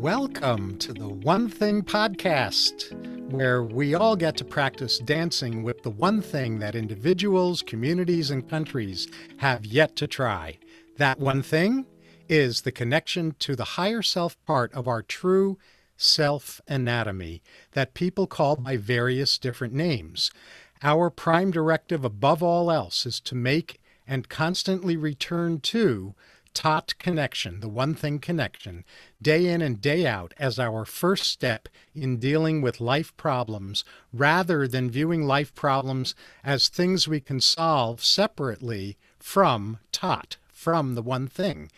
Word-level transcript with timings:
Welcome 0.00 0.76
to 0.80 0.92
the 0.92 1.08
One 1.08 1.48
Thing 1.48 1.80
Podcast, 1.82 2.92
where 3.32 3.62
we 3.62 3.94
all 3.94 4.14
get 4.14 4.36
to 4.36 4.44
practice 4.44 4.98
dancing 4.98 5.62
with 5.62 5.82
the 5.82 5.90
one 5.90 6.20
thing 6.20 6.58
that 6.58 6.74
individuals, 6.74 7.62
communities, 7.62 8.30
and 8.30 8.46
countries 8.46 9.08
have 9.38 9.64
yet 9.64 9.96
to 9.96 10.06
try. 10.06 10.58
That 10.98 11.18
one 11.18 11.42
thing 11.42 11.86
is 12.28 12.60
the 12.60 12.72
connection 12.72 13.36
to 13.38 13.56
the 13.56 13.64
higher 13.64 14.02
self 14.02 14.36
part 14.44 14.70
of 14.74 14.86
our 14.86 15.02
true 15.02 15.56
self 15.96 16.60
anatomy 16.68 17.42
that 17.72 17.94
people 17.94 18.26
call 18.26 18.56
by 18.56 18.76
various 18.76 19.38
different 19.38 19.72
names. 19.72 20.30
Our 20.82 21.08
prime 21.08 21.50
directive 21.50 22.04
above 22.04 22.42
all 22.42 22.70
else 22.70 23.06
is 23.06 23.18
to 23.20 23.34
make 23.34 23.80
and 24.06 24.28
constantly 24.28 24.98
return 24.98 25.58
to 25.60 26.14
TOT 26.56 26.94
connection, 26.98 27.60
the 27.60 27.68
one 27.68 27.94
thing 27.94 28.18
connection, 28.18 28.86
day 29.20 29.44
in 29.44 29.60
and 29.60 29.78
day 29.78 30.06
out 30.06 30.32
as 30.38 30.58
our 30.58 30.86
first 30.86 31.24
step 31.30 31.68
in 31.94 32.16
dealing 32.16 32.62
with 32.62 32.80
life 32.80 33.14
problems 33.18 33.84
rather 34.10 34.66
than 34.66 34.90
viewing 34.90 35.26
life 35.26 35.54
problems 35.54 36.14
as 36.42 36.68
things 36.68 37.06
we 37.06 37.20
can 37.20 37.42
solve 37.42 38.02
separately 38.02 38.96
from 39.18 39.76
TOT, 39.92 40.38
from 40.48 40.94
the 40.94 41.02
one 41.02 41.28
thing. 41.28 41.70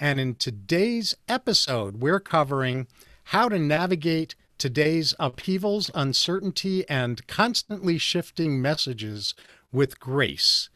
And 0.00 0.18
in 0.18 0.36
today's 0.36 1.14
episode, 1.28 2.00
we're 2.00 2.18
covering 2.18 2.86
how 3.24 3.50
to 3.50 3.58
navigate 3.58 4.34
today's 4.56 5.14
upheavals, 5.20 5.90
uncertainty, 5.94 6.88
and 6.88 7.26
constantly 7.26 7.98
shifting 7.98 8.62
messages 8.62 9.34
with 9.70 10.00
grace 10.00 10.70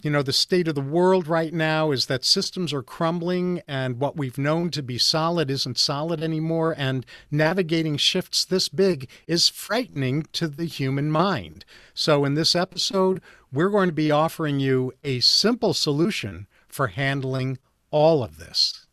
you 0.00 0.10
know, 0.10 0.22
the 0.22 0.32
state 0.32 0.68
of 0.68 0.74
the 0.74 0.80
world 0.80 1.26
right 1.26 1.52
now 1.52 1.90
is 1.90 2.06
that 2.06 2.24
systems 2.24 2.72
are 2.72 2.82
crumbling 2.82 3.62
and 3.66 3.98
what 3.98 4.16
we've 4.16 4.38
known 4.38 4.70
to 4.70 4.82
be 4.82 4.98
solid 4.98 5.50
isn't 5.50 5.78
solid 5.78 6.22
anymore. 6.22 6.74
And 6.76 7.04
navigating 7.30 7.96
shifts 7.96 8.44
this 8.44 8.68
big 8.68 9.08
is 9.26 9.48
frightening 9.48 10.24
to 10.34 10.46
the 10.46 10.66
human 10.66 11.10
mind. 11.10 11.64
So, 11.94 12.24
in 12.24 12.34
this 12.34 12.54
episode, 12.54 13.20
we're 13.52 13.70
going 13.70 13.88
to 13.88 13.94
be 13.94 14.10
offering 14.10 14.60
you 14.60 14.92
a 15.02 15.20
simple 15.20 15.74
solution 15.74 16.46
for 16.68 16.88
handling 16.88 17.58
all 17.90 18.22
of 18.22 18.38
this. 18.38 18.86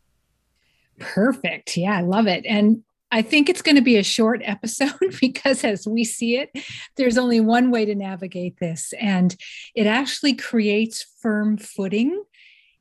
Perfect. 0.98 1.76
Yeah, 1.76 1.98
I 1.98 2.00
love 2.00 2.26
it. 2.26 2.44
And 2.46 2.82
I 3.10 3.22
think 3.22 3.48
it's 3.48 3.62
going 3.62 3.76
to 3.76 3.82
be 3.82 3.96
a 3.96 4.02
short 4.02 4.42
episode 4.44 4.92
because, 5.20 5.64
as 5.64 5.86
we 5.86 6.04
see 6.04 6.36
it, 6.36 6.50
there's 6.96 7.18
only 7.18 7.40
one 7.40 7.70
way 7.70 7.84
to 7.84 7.94
navigate 7.94 8.58
this, 8.58 8.92
and 9.00 9.34
it 9.74 9.86
actually 9.86 10.34
creates 10.34 11.06
firm 11.20 11.56
footing 11.56 12.22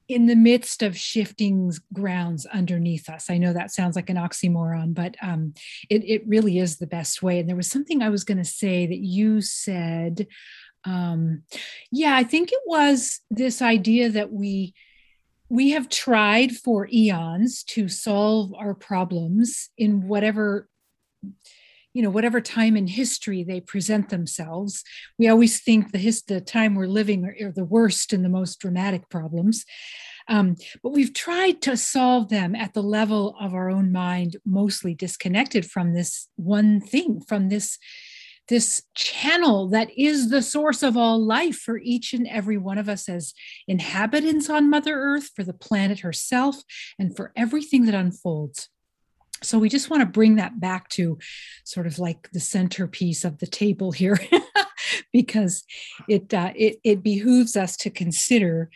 in 0.08 0.28
the 0.28 0.36
midst 0.36 0.84
of 0.84 0.98
shifting 0.98 1.72
grounds 1.92 2.46
underneath 2.46 3.10
us. 3.10 3.30
I 3.30 3.38
know 3.40 3.54
that 3.54 3.72
sounds 3.72 3.96
like 3.96 4.10
an 4.10 4.18
oxymoron, 4.18 4.94
but 4.94 5.16
um, 5.22 5.56
it, 5.90 6.04
it 6.06 6.28
really 6.28 6.60
is 6.60 6.78
the 6.78 6.88
best 6.88 7.24
way. 7.24 7.40
And 7.40 7.50
there 7.50 7.56
was 7.56 7.70
something 7.70 8.02
I 8.04 8.10
was 8.10 8.24
going 8.24 8.38
to 8.38 8.44
say 8.46 8.86
that 8.86 9.00
you 9.00 9.42
said. 9.42 10.28
Um, 10.84 11.42
yeah, 11.92 12.16
I 12.16 12.24
think 12.24 12.52
it 12.52 12.62
was 12.68 13.20
this 13.32 13.64
idea 13.64 14.10
that 14.10 14.32
we 14.32 14.76
we 15.50 15.72
have 15.72 15.90
tried 15.90 16.56
for 16.56 16.88
eons 16.92 17.64
to 17.64 17.88
solve 17.88 18.54
our 18.56 18.74
problems 18.74 19.70
in 19.78 20.08
whatever 20.08 20.68
you 21.94 22.02
know 22.02 22.10
whatever 22.10 22.42
time 22.42 22.76
in 22.76 22.88
history 22.88 23.44
they 23.44 23.62
present 23.62 24.10
themselves. 24.10 24.84
We 25.18 25.30
always 25.30 25.62
think 25.62 25.92
the 25.92 25.98
his, 25.98 26.24
the 26.24 26.42
time 26.42 26.76
we're 26.76 26.88
living 26.88 27.26
are, 27.26 27.48
are 27.48 27.52
the 27.54 27.64
worst 27.64 28.12
and 28.12 28.24
the 28.24 28.30
most 28.30 28.60
dramatic 28.60 29.10
problems. 29.10 29.66
Um, 30.28 30.56
but 30.84 30.90
we've 30.90 31.14
tried 31.14 31.62
to 31.62 31.78
solve 31.78 32.30
them 32.30 32.54
at 32.56 32.74
the 32.74 32.84
level 32.84 33.36
of 33.40 33.54
our 33.54 33.70
own 33.70 33.92
mind 33.92 34.38
mostly 34.46 34.94
disconnected 34.94 35.70
from 35.70 35.94
this 35.94 36.28
one 36.36 36.82
thing 36.82 37.22
from 37.22 37.48
this 37.50 37.78
this 38.48 38.84
channel 38.94 39.68
that 39.70 39.90
is 39.98 40.30
the 40.30 40.42
source 40.42 40.84
of 40.84 40.96
all 40.96 41.20
life 41.20 41.58
for 41.58 41.78
each 41.78 42.14
and 42.14 42.28
every 42.28 42.58
one 42.58 42.78
of 42.78 42.88
us 42.88 43.10
as 43.10 43.34
inhabitants 43.68 44.50
on 44.50 44.70
Mother 44.70 44.96
Earth, 44.96 45.32
for 45.36 45.44
the 45.44 45.54
planet 45.54 46.02
herself, 46.02 46.58
and 47.00 47.16
for 47.16 47.32
everything 47.36 47.86
that 47.86 47.96
unfolds. 47.96 48.70
So 49.42 49.60
we 49.60 49.70
just 49.70 49.90
want 49.90 50.02
to 50.02 50.08
bring 50.08 50.36
that 50.36 50.60
back 50.60 50.90
to 50.90 51.18
sort 51.66 51.88
of 51.88 52.00
like 52.00 52.30
the 52.32 52.40
centerpiece 52.40 53.26
of 53.26 53.40
the 53.40 53.48
table 53.48 53.92
here, 53.92 54.20
because 55.14 55.64
it, 56.08 56.34
uh, 56.34 56.52
it 56.56 56.78
it 56.84 57.04
behooves 57.04 57.58
us 57.58 57.76
to 57.78 57.90
consider 57.90 58.70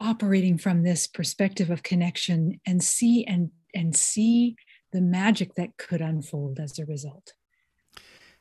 operating 0.00 0.56
from 0.56 0.82
this 0.82 1.06
perspective 1.06 1.70
of 1.70 1.82
connection 1.82 2.60
and 2.66 2.82
see 2.82 3.24
and 3.26 3.50
and 3.74 3.94
see 3.94 4.56
the 4.92 5.00
magic 5.00 5.54
that 5.54 5.76
could 5.76 6.00
unfold 6.00 6.58
as 6.58 6.78
a 6.78 6.86
result. 6.86 7.34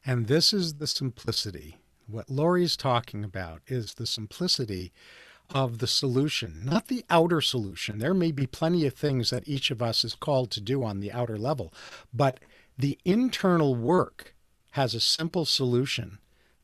And 0.10 0.26
this 0.26 0.54
is 0.54 0.74
the 0.74 0.88
simplicity. 0.88 1.78
What 2.08 2.32
Laurie's 2.32 2.76
talking 2.76 3.24
about 3.24 3.62
is 3.68 3.94
the 3.94 4.08
simplicity 4.08 4.92
of 5.52 5.78
the 5.78 5.86
solution, 5.86 6.62
not 6.66 6.88
the 6.88 7.06
outer 7.12 7.42
solution. 7.42 8.00
There 8.00 8.16
may 8.16 8.32
be 8.32 8.48
plenty 8.48 8.88
of 8.88 8.96
things 8.96 9.30
that 9.30 9.48
each 9.48 9.70
of 9.70 9.84
us 9.84 10.04
is 10.04 10.16
called 10.16 10.50
to 10.50 10.62
do 10.62 10.84
on 10.84 11.00
the 11.00 11.12
outer 11.12 11.38
level, 11.38 11.72
but 12.12 12.40
the 12.76 12.98
internal 13.06 13.76
work 13.76 14.34
has 14.72 14.96
a 14.96 15.00
simple 15.00 15.46
solution 15.46 16.18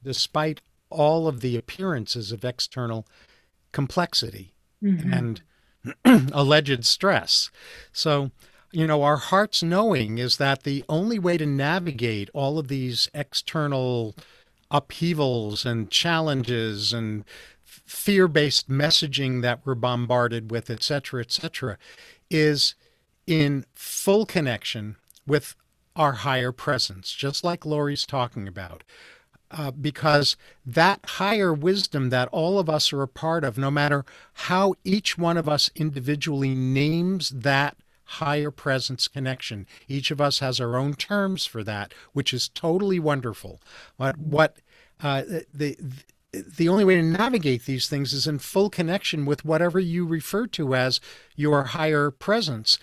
despite 0.04 0.62
all 0.90 1.28
of 1.28 1.42
the 1.42 1.56
appearances 1.56 2.32
of 2.32 2.44
external 2.44 3.06
complexity 3.72 4.56
mm-hmm. 4.84 5.14
and 5.14 5.44
alleged 6.34 6.84
stress. 6.84 7.52
So 7.94 8.32
you 8.76 8.86
know, 8.86 9.04
our 9.04 9.16
heart's 9.16 9.64
knowing 9.64 10.18
is 10.18 10.36
that 10.36 10.64
the 10.64 10.84
only 10.90 11.18
way 11.18 11.38
to 11.38 11.46
navigate 11.46 12.30
all 12.34 12.60
of 12.60 12.68
these 12.68 13.10
external 13.14 14.14
upheavals 14.70 15.66
and 15.66 15.90
challenges 15.90 16.92
and 16.92 17.24
fear-based 17.64 18.70
messaging 18.70 19.42
that 19.42 19.62
we're 19.64 19.76
bombarded 19.76 20.52
with, 20.52 20.70
et 20.70 20.84
cetera, 20.84 21.22
et 21.22 21.32
cetera, 21.32 21.78
is 22.30 22.76
in 23.26 23.66
full 23.74 24.26
connection 24.26 24.98
with 25.26 25.56
our 25.96 26.12
higher 26.12 26.52
presence, 26.52 27.14
just 27.14 27.46
like 27.46 27.66
Laurie's 27.66 28.06
talking 28.06 28.46
about. 28.46 28.84
Uh, 29.50 29.72
because 29.72 30.36
that 30.66 31.00
higher 31.12 31.54
wisdom 31.54 32.10
that 32.10 32.28
all 32.34 32.60
of 32.60 32.70
us 32.70 32.92
are 32.92 33.04
a 33.04 33.08
part 33.08 33.46
of, 33.46 33.58
no 33.58 33.72
matter 33.72 34.04
how 34.34 34.74
each 34.84 35.18
one 35.18 35.38
of 35.38 35.48
us 35.48 35.72
individually 35.76 36.54
names 36.54 37.30
that 37.30 37.78
higher 38.06 38.52
presence 38.52 39.08
connection. 39.08 39.68
Each 39.88 40.12
of 40.12 40.22
us 40.22 40.40
has 40.40 40.60
our 40.60 40.78
own 40.78 40.94
terms 40.94 41.46
for 41.46 41.64
that, 41.64 41.94
which 42.14 42.34
is 42.34 42.50
totally 42.50 43.00
wonderful. 43.00 43.62
But 43.98 44.18
what 44.18 44.58
uh, 45.02 45.24
the, 45.54 45.78
the 46.32 46.70
only 46.70 46.84
way 46.84 46.96
to 46.96 47.02
navigate 47.02 47.66
these 47.66 47.88
things 47.88 48.14
is 48.14 48.28
in 48.28 48.40
full 48.40 48.70
connection 48.70 49.26
with 49.26 49.46
whatever 49.46 49.80
you 49.80 50.06
refer 50.06 50.48
to 50.48 50.76
as 50.76 51.00
your 51.36 51.64
higher 51.64 52.12
presence. 52.12 52.80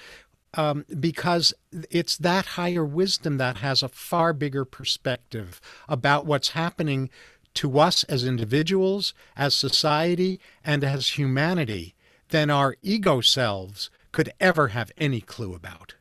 Um, 0.54 0.84
because 1.00 1.54
it's 1.90 2.18
that 2.18 2.44
higher 2.44 2.84
wisdom 2.84 3.38
that 3.38 3.58
has 3.58 3.82
a 3.82 3.88
far 3.88 4.34
bigger 4.34 4.66
perspective 4.66 5.62
about 5.88 6.26
what's 6.26 6.50
happening 6.50 7.08
to 7.54 7.78
us 7.78 8.04
as 8.04 8.24
individuals, 8.24 9.14
as 9.34 9.54
society, 9.54 10.40
and 10.62 10.84
as 10.84 11.18
humanity 11.18 11.94
than 12.28 12.50
our 12.50 12.76
ego 12.82 13.22
selves 13.22 13.90
could 14.12 14.32
ever 14.40 14.68
have 14.68 14.92
any 14.96 15.20
clue 15.20 15.54
about. 15.54 15.94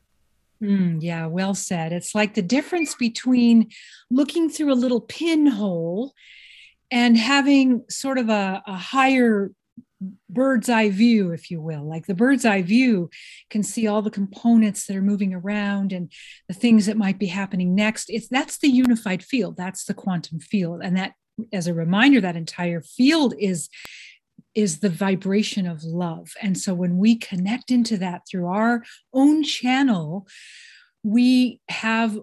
Mm, 0.62 0.98
yeah, 1.02 1.26
well 1.26 1.56
said. 1.56 1.92
It's 1.92 2.14
like 2.14 2.36
the 2.36 2.42
difference 2.42 2.94
between 2.94 3.70
looking 4.12 4.50
through 4.50 4.72
a 4.72 4.76
little 4.76 5.02
pinhole 5.02 6.14
and 6.92 7.18
having 7.18 7.84
sort 7.90 8.18
of 8.18 8.30
a, 8.30 8.62
a 8.68 8.76
higher 8.76 9.52
bird's 10.30 10.70
eye 10.70 10.90
view, 10.90 11.32
if 11.32 11.50
you 11.50 11.62
will. 11.62 11.84
Like 11.84 12.06
the 12.06 12.14
bird's 12.14 12.46
eye 12.46 12.62
view 12.62 13.09
can 13.50 13.64
see 13.64 13.88
all 13.88 14.02
the 14.02 14.09
components 14.09 14.85
that 14.85 14.96
are 14.96 15.02
moving 15.02 15.34
around 15.34 15.94
and 15.94 16.12
the 16.47 16.53
things 16.53 16.85
that 16.85 16.97
might 16.97 17.20
be 17.20 17.28
happening 17.28 17.74
next. 17.76 18.09
It's 18.09 18.28
that's 18.28 18.59
the 18.59 18.70
unified 18.70 19.24
field. 19.24 19.58
That's 19.58 19.85
the 19.85 19.94
quantum 19.94 20.40
field. 20.40 20.82
And 20.84 20.97
that, 20.97 21.14
as 21.53 21.68
a 21.68 21.74
reminder, 21.74 22.22
that 22.22 22.35
entire 22.35 22.82
field 22.82 23.34
is 23.40 23.70
is 24.56 24.80
the 24.80 24.90
vibration 24.90 25.66
of 25.66 25.84
love. 25.84 26.34
And 26.42 26.58
so 26.58 26.74
when 26.74 26.98
we 26.98 27.16
connect 27.16 27.72
into 27.72 27.98
that 27.98 28.24
through 28.30 28.48
our 28.48 28.84
own 29.14 29.44
channel, 29.44 30.28
we 31.03 31.62
have 31.70 32.20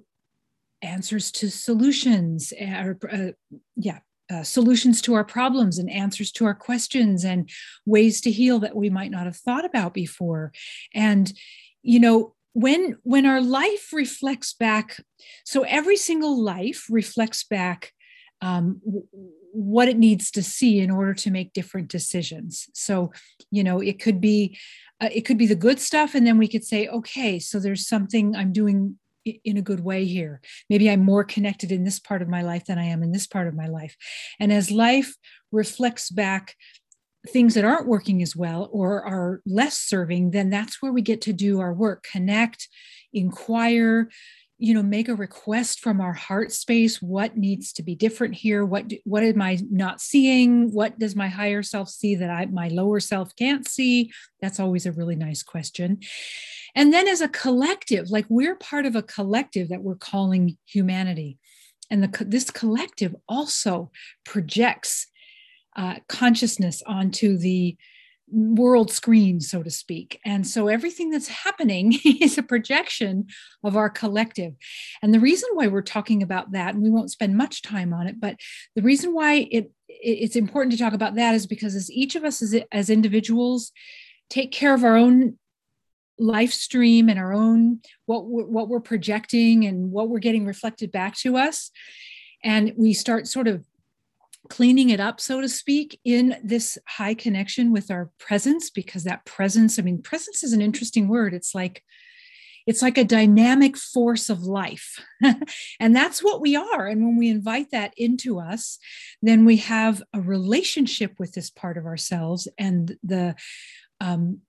answers 0.83 1.33
to 1.33 1.51
solutions, 1.51 2.53
uh, 2.61 2.95
uh, 3.11 3.33
yeah, 3.77 3.99
uh, 4.31 4.43
solutions 4.43 5.01
to 5.01 5.15
our 5.15 5.25
problems 5.25 5.79
and 5.79 5.91
answers 5.91 6.31
to 6.33 6.45
our 6.45 6.55
questions 6.55 7.25
and 7.25 7.49
ways 7.87 8.21
to 8.21 8.31
heal 8.31 8.59
that 8.59 8.77
we 8.77 8.91
might 8.91 9.11
not 9.11 9.25
have 9.25 9.37
thought 9.37 9.65
about 9.65 9.95
before. 9.95 10.53
And, 10.95 11.33
you 11.83 11.99
know, 11.99 12.35
when 12.53 12.97
when 13.05 13.25
our 13.25 13.41
life 13.41 13.93
reflects 13.93 14.53
back 14.53 15.01
so 15.45 15.63
every 15.63 15.97
single 15.97 16.43
life 16.43 16.87
reflects 16.91 17.45
back 17.45 17.93
um, 18.41 18.81
what 19.53 19.89
it 19.89 19.99
needs 19.99 20.31
to 20.33 20.43
see 20.43 20.81
in 20.81 20.91
order 20.91 21.15
to 21.15 21.31
make 21.31 21.53
different 21.53 21.89
decisions. 21.89 22.69
So 22.75 23.13
you 23.51 23.65
know 23.65 23.81
it 23.81 24.01
could 24.01 24.21
be 24.21 24.59
uh, 25.01 25.09
it 25.13 25.23
could 25.23 25.39
be 25.39 25.47
the 25.47 25.55
good 25.55 25.81
stuff 25.81 26.15
and 26.15 26.27
then 26.27 26.39
we 26.39 26.49
could 26.49 26.65
say 26.65 26.89
okay 26.89 27.39
so 27.39 27.61
there's 27.61 27.87
something 27.87 28.35
i'm 28.35 28.53
doing 28.53 28.99
in 29.45 29.57
a 29.57 29.63
good 29.63 29.81
way 29.81 30.05
here. 30.05 30.41
Maybe 30.71 30.91
i'm 30.91 31.05
more 31.05 31.25
connected 31.25 31.73
in 31.73 31.85
this 31.85 31.99
part 31.99 32.23
of 32.23 32.29
my 32.29 32.43
life 32.43 32.65
than 32.67 32.79
i 32.79 32.85
am 32.85 33.03
in 33.03 33.13
this 33.13 33.27
part 33.27 33.49
of 33.49 33.55
my 33.55 33.67
life. 33.67 33.97
And 34.41 34.53
as 34.53 34.71
life 34.71 35.15
reflects 35.53 36.11
back 36.11 36.57
things 37.29 37.55
that 37.55 37.65
aren't 37.65 37.89
working 37.89 38.23
as 38.23 38.37
well 38.37 38.69
or 38.73 39.05
are 39.05 39.43
less 39.45 39.77
serving 39.77 40.31
then 40.31 40.51
that's 40.51 40.81
where 40.81 40.93
we 40.93 41.03
get 41.03 41.21
to 41.23 41.33
do 41.33 41.61
our 41.61 41.73
work. 41.73 42.07
Connect 42.11 42.69
inquire 43.13 44.09
you 44.59 44.75
know 44.75 44.83
make 44.83 45.09
a 45.09 45.15
request 45.15 45.81
from 45.81 46.01
our 46.01 46.13
heart 46.13 46.53
space 46.53 47.01
what 47.01 47.37
needs 47.37 47.73
to 47.75 47.83
be 47.83 47.95
different 47.95 48.35
here? 48.35 48.65
What 48.65 48.89
do, 48.89 48.99
what 49.05 49.23
am 49.23 49.41
i 49.41 49.59
not 49.71 50.01
seeing? 50.01 50.73
What 50.73 50.99
does 50.99 51.15
my 51.15 51.29
higher 51.29 51.63
self 51.63 51.89
see 51.89 52.17
that 52.17 52.31
i 52.31 52.47
my 52.47 52.69
lower 52.69 53.01
self 53.01 53.35
can't 53.37 53.67
see? 53.67 54.13
That's 54.41 54.61
always 54.61 54.87
a 54.87 54.93
really 54.93 55.17
nice 55.17 55.43
question. 55.43 56.01
And 56.75 56.93
then 56.93 57.09
as 57.09 57.21
a 57.21 57.29
collective 57.29 58.11
like 58.11 58.27
we're 58.29 58.57
part 58.57 58.85
of 58.85 58.97
a 58.97 59.03
collective 59.03 59.69
that 59.69 59.83
we're 59.83 59.97
calling 59.97 60.59
humanity. 60.67 61.39
And 61.91 62.03
the, 62.03 62.25
this 62.25 62.51
collective 62.51 63.15
also 63.29 63.91
projects 64.25 65.07
uh, 65.77 65.95
consciousness 66.09 66.83
onto 66.87 67.39
the 67.39 67.77
world 68.31 68.91
screen, 68.91 69.41
so 69.41 69.63
to 69.63 69.71
speak. 69.71 70.21
And 70.25 70.47
so 70.47 70.69
everything 70.69 71.11
that's 71.11 71.29
happening 71.29 71.99
is 72.05 72.39
a 72.39 72.43
projection 72.43 73.27
of 73.65 73.77
our 73.77 73.91
collective. 73.91 74.55
And 75.03 75.13
the 75.13 75.21
reason 75.21 75.49
why 75.55 75.67
we're 75.67 75.83
talking 75.83 76.23
about 76.23 76.53
that, 76.53 76.75
and 76.75 76.83
we 76.83 76.91
won't 76.91 77.11
spend 77.11 77.37
much 77.37 77.63
time 77.63 77.93
on 77.93 78.07
it, 78.07 78.21
but 78.21 78.37
the 78.75 78.83
reason 78.83 79.15
why 79.15 79.49
it, 79.51 79.73
it's 79.89 80.37
important 80.37 80.73
to 80.73 80.79
talk 80.79 80.93
about 80.93 81.15
that 81.17 81.35
is 81.35 81.47
because 81.47 81.75
as 81.75 81.91
each 81.91 82.15
of 82.15 82.25
us 82.25 82.43
as, 82.43 82.55
as 82.71 82.91
individuals 82.91 83.73
take 84.31 84.53
care 84.53 84.75
of 84.75 84.85
our 84.85 84.97
own 84.97 85.39
life 86.19 86.53
stream 86.53 87.09
and 87.09 87.19
our 87.19 87.33
own 87.33 87.81
what 88.07 88.27
we're, 88.27 88.45
what 88.45 88.69
we're 88.69 88.81
projecting 88.81 89.65
and 89.65 89.91
what 89.91 90.09
we're 90.09 90.19
getting 90.19 90.45
reflected 90.45 90.91
back 90.91 91.17
to 91.17 91.37
us 91.37 91.71
and 92.45 92.73
we 92.77 92.93
start 92.93 93.27
sort 93.27 93.49
of 93.49 93.65
cleaning 94.49 94.91
it 94.91 95.01
up, 95.01 95.21
so 95.21 95.41
to 95.41 95.49
speak, 95.49 96.01
in 96.05 96.37
this 96.43 96.79
high 96.87 97.15
connection 97.15 97.73
with 97.73 97.91
our 97.91 98.11
presence, 98.19 98.71
because 98.71 99.05
that 99.05 99.25
presence, 99.25 99.79
I 99.79 99.83
mean, 99.83 100.03
presence 100.03 100.43
is 100.43 100.53
an 100.53 100.63
interesting 100.63 101.09
word. 101.09 101.35
It's 101.35 101.55
like, 101.55 101.83
it's 102.67 102.83
like 102.83 102.99
a 102.99 103.05
dynamic 103.05 103.77
force 103.77 104.29
of 104.29 104.43
life. 104.43 105.03
and 105.81 105.97
that's 105.97 106.23
what 106.23 106.41
we 106.43 106.55
are. 106.55 106.87
And 106.87 107.03
when 107.03 107.17
we 107.17 107.31
invite 107.31 107.71
that 107.71 107.95
into 107.97 108.39
us, 108.39 108.79
then 109.23 109.45
we 109.47 109.57
have 109.57 110.03
a 110.13 110.21
relationship 110.21 111.15
with 111.19 111.33
this 111.33 111.49
part 111.49 111.79
of 111.79 111.87
ourselves 111.87 112.47
and 112.59 112.97
the 113.03 113.35
um, 114.01 114.41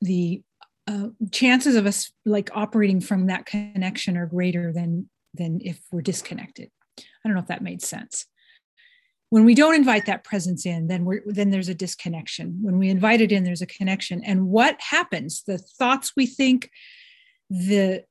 the 0.00 0.42
uh, 0.86 1.08
chances 1.30 1.74
of 1.74 1.86
us 1.86 2.12
like 2.26 2.50
operating 2.54 3.00
from 3.00 3.28
that 3.28 3.46
connection 3.46 4.16
are 4.16 4.26
greater 4.26 4.72
than 4.72 5.08
than 5.32 5.60
if 5.62 5.80
we're 5.90 6.02
disconnected. 6.02 6.70
I 6.98 7.02
don't 7.24 7.34
know 7.34 7.40
if 7.40 7.46
that 7.46 7.62
made 7.62 7.82
sense 7.82 8.26
when 9.32 9.46
we 9.46 9.54
don't 9.54 9.74
invite 9.74 10.04
that 10.04 10.24
presence 10.24 10.66
in 10.66 10.88
then 10.88 11.06
we're 11.06 11.22
then 11.24 11.48
there's 11.48 11.70
a 11.70 11.74
disconnection. 11.74 12.58
When 12.60 12.76
we 12.76 12.90
invite 12.90 13.22
it 13.22 13.32
in 13.32 13.44
there's 13.44 13.62
a 13.62 13.66
connection. 13.66 14.22
And 14.22 14.48
what 14.48 14.78
happens? 14.78 15.42
The 15.46 15.56
thoughts 15.56 16.12
we 16.14 16.26
think 16.26 16.68
the 17.48 18.04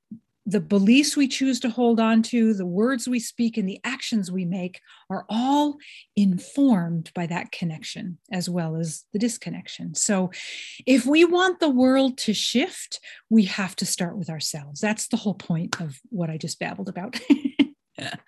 the 0.47 0.59
beliefs 0.59 1.15
we 1.15 1.27
choose 1.27 1.59
to 1.59 1.69
hold 1.69 2.00
on 2.00 2.23
to 2.23 2.56
the 2.56 2.65
words 2.65 3.07
we 3.07 3.19
speak 3.19 3.56
and 3.56 3.69
the 3.69 3.79
actions 3.83 4.31
we 4.31 4.45
make 4.45 4.81
are 5.12 5.27
all 5.29 5.77
informed 6.15 7.12
by 7.13 7.27
that 7.27 7.51
connection 7.51 8.17
as 8.31 8.50
well 8.50 8.75
as 8.75 9.03
the 9.13 9.19
disconnection. 9.19 9.94
So 9.94 10.31
if 10.88 11.06
we 11.06 11.24
want 11.24 11.59
the 11.59 11.69
world 11.69 12.17
to 12.19 12.33
shift 12.33 13.00
we 13.29 13.44
have 13.44 13.75
to 13.75 13.85
start 13.85 14.17
with 14.17 14.31
ourselves. 14.31 14.81
That's 14.81 15.07
the 15.07 15.17
whole 15.17 15.35
point 15.35 15.79
of 15.79 16.00
what 16.09 16.31
i 16.31 16.38
just 16.38 16.59
babbled 16.59 16.89
about 16.89 17.19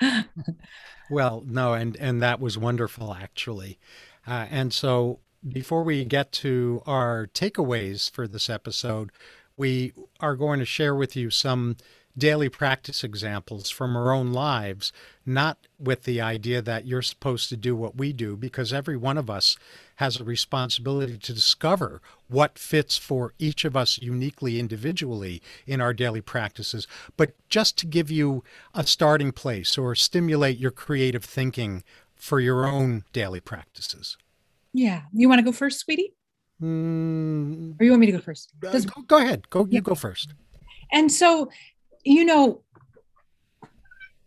well, 1.10 1.44
no, 1.46 1.74
and 1.74 1.96
and 1.98 2.22
that 2.22 2.40
was 2.40 2.58
wonderful 2.58 3.14
actually. 3.14 3.80
Uh, 4.26 4.48
and 4.50 4.74
so 4.74 5.20
before 5.48 5.84
we 5.84 6.06
get 6.06 6.32
to 6.32 6.82
our 6.86 7.28
takeaways 7.28 8.10
for 8.10 8.28
this 8.28 8.50
episode, 8.50 9.12
we 9.58 9.94
are 10.20 10.36
going 10.36 10.60
to 10.60 10.66
share 10.66 10.96
with 10.96 11.16
you 11.16 11.30
some 11.30 11.78
daily 12.18 12.50
practice 12.50 13.04
examples 13.04 13.70
from 13.70 13.96
our 13.96 14.12
own 14.12 14.32
lives, 14.32 14.92
not 15.26 15.58
with 15.80 16.04
the 16.04 16.22
idea 16.22 16.62
that 16.62 16.86
you're 16.86 17.02
supposed 17.02 17.50
to 17.50 17.58
do 17.58 17.76
what 17.76 17.98
we 17.98 18.14
do, 18.14 18.38
because 18.38 18.72
every 18.72 18.96
one 18.98 19.18
of 19.18 19.30
us 19.30 19.58
has 19.96 20.20
a 20.20 20.24
responsibility 20.24 21.18
to 21.18 21.34
discover 21.34 22.02
what 22.28 22.60
fits 22.60 22.98
for 22.98 23.34
each 23.40 23.66
of 23.66 23.76
us 23.76 23.98
uniquely, 23.98 24.60
individually 24.60 25.42
in 25.66 25.82
our 25.82 25.94
daily 25.94 26.22
practices. 26.22 26.88
But 27.18 27.34
just 27.50 27.78
to 27.80 27.88
give 27.88 28.12
you 28.12 28.44
a 28.74 28.86
starting 28.86 29.32
place 29.32 29.78
or 29.78 29.96
stimulate 29.96 30.58
your 30.58 30.72
creative 30.72 31.24
thinking 31.24 31.84
for 32.16 32.40
your 32.40 32.66
own 32.66 33.04
daily 33.12 33.40
practices. 33.40 34.18
Yeah. 34.72 35.02
You 35.14 35.30
want 35.30 35.40
to 35.40 35.44
go 35.44 35.52
first, 35.52 35.80
sweetie? 35.80 36.14
Mm, 36.62 37.80
or 37.80 37.84
you 37.84 37.92
want 37.92 38.00
me 38.00 38.06
to 38.06 38.14
go 38.14 38.20
first? 38.20 38.54
Does, 38.62 38.86
go, 38.86 39.02
go, 39.02 39.18
ahead. 39.18 39.50
Go. 39.50 39.68
You 39.70 39.82
go 39.82 39.96
first. 39.96 40.34
And 40.92 41.12
so 41.12 41.50
you 42.04 42.26
know, 42.26 42.62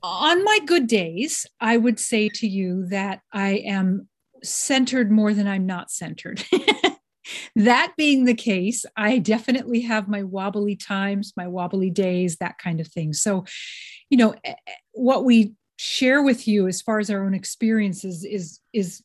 on 0.03 0.45
my 0.45 0.61
good 0.67 0.87
days, 0.87 1.47
I 1.61 1.77
would 1.77 1.99
say 1.99 2.29
to 2.35 2.47
you 2.47 2.87
that 2.87 3.21
I 3.33 3.63
am 3.67 4.09
centered 4.43 5.11
more 5.11 5.35
than 5.35 5.47
I'm 5.47 5.67
not 5.67 5.91
centered. 5.91 6.45
that 7.57 7.95
being 7.97 8.25
the 8.25 8.35
case, 8.35 8.85
I 8.97 9.19
definitely 9.19 9.81
have 9.83 10.09
my 10.09 10.23
wobbly 10.23 10.77
times, 10.77 11.33
my 11.37 11.49
wobbly 11.49 11.91
days, 11.91 12.37
that 12.37 12.59
kind 12.59 12.81
of 12.81 12.89
thing. 12.89 13.13
So, 13.13 13.45
you 14.11 14.17
know, 14.17 14.35
eh, 14.45 14.55
eh, 14.67 14.73
what 14.93 15.25
we 15.25 15.55
share 15.79 16.23
with 16.23 16.47
you 16.47 16.69
as 16.69 16.81
far 16.81 16.99
as 16.99 17.11
our 17.11 17.25
own 17.25 17.35
experiences 17.35 18.25
is 18.25 18.61
is 18.73 19.03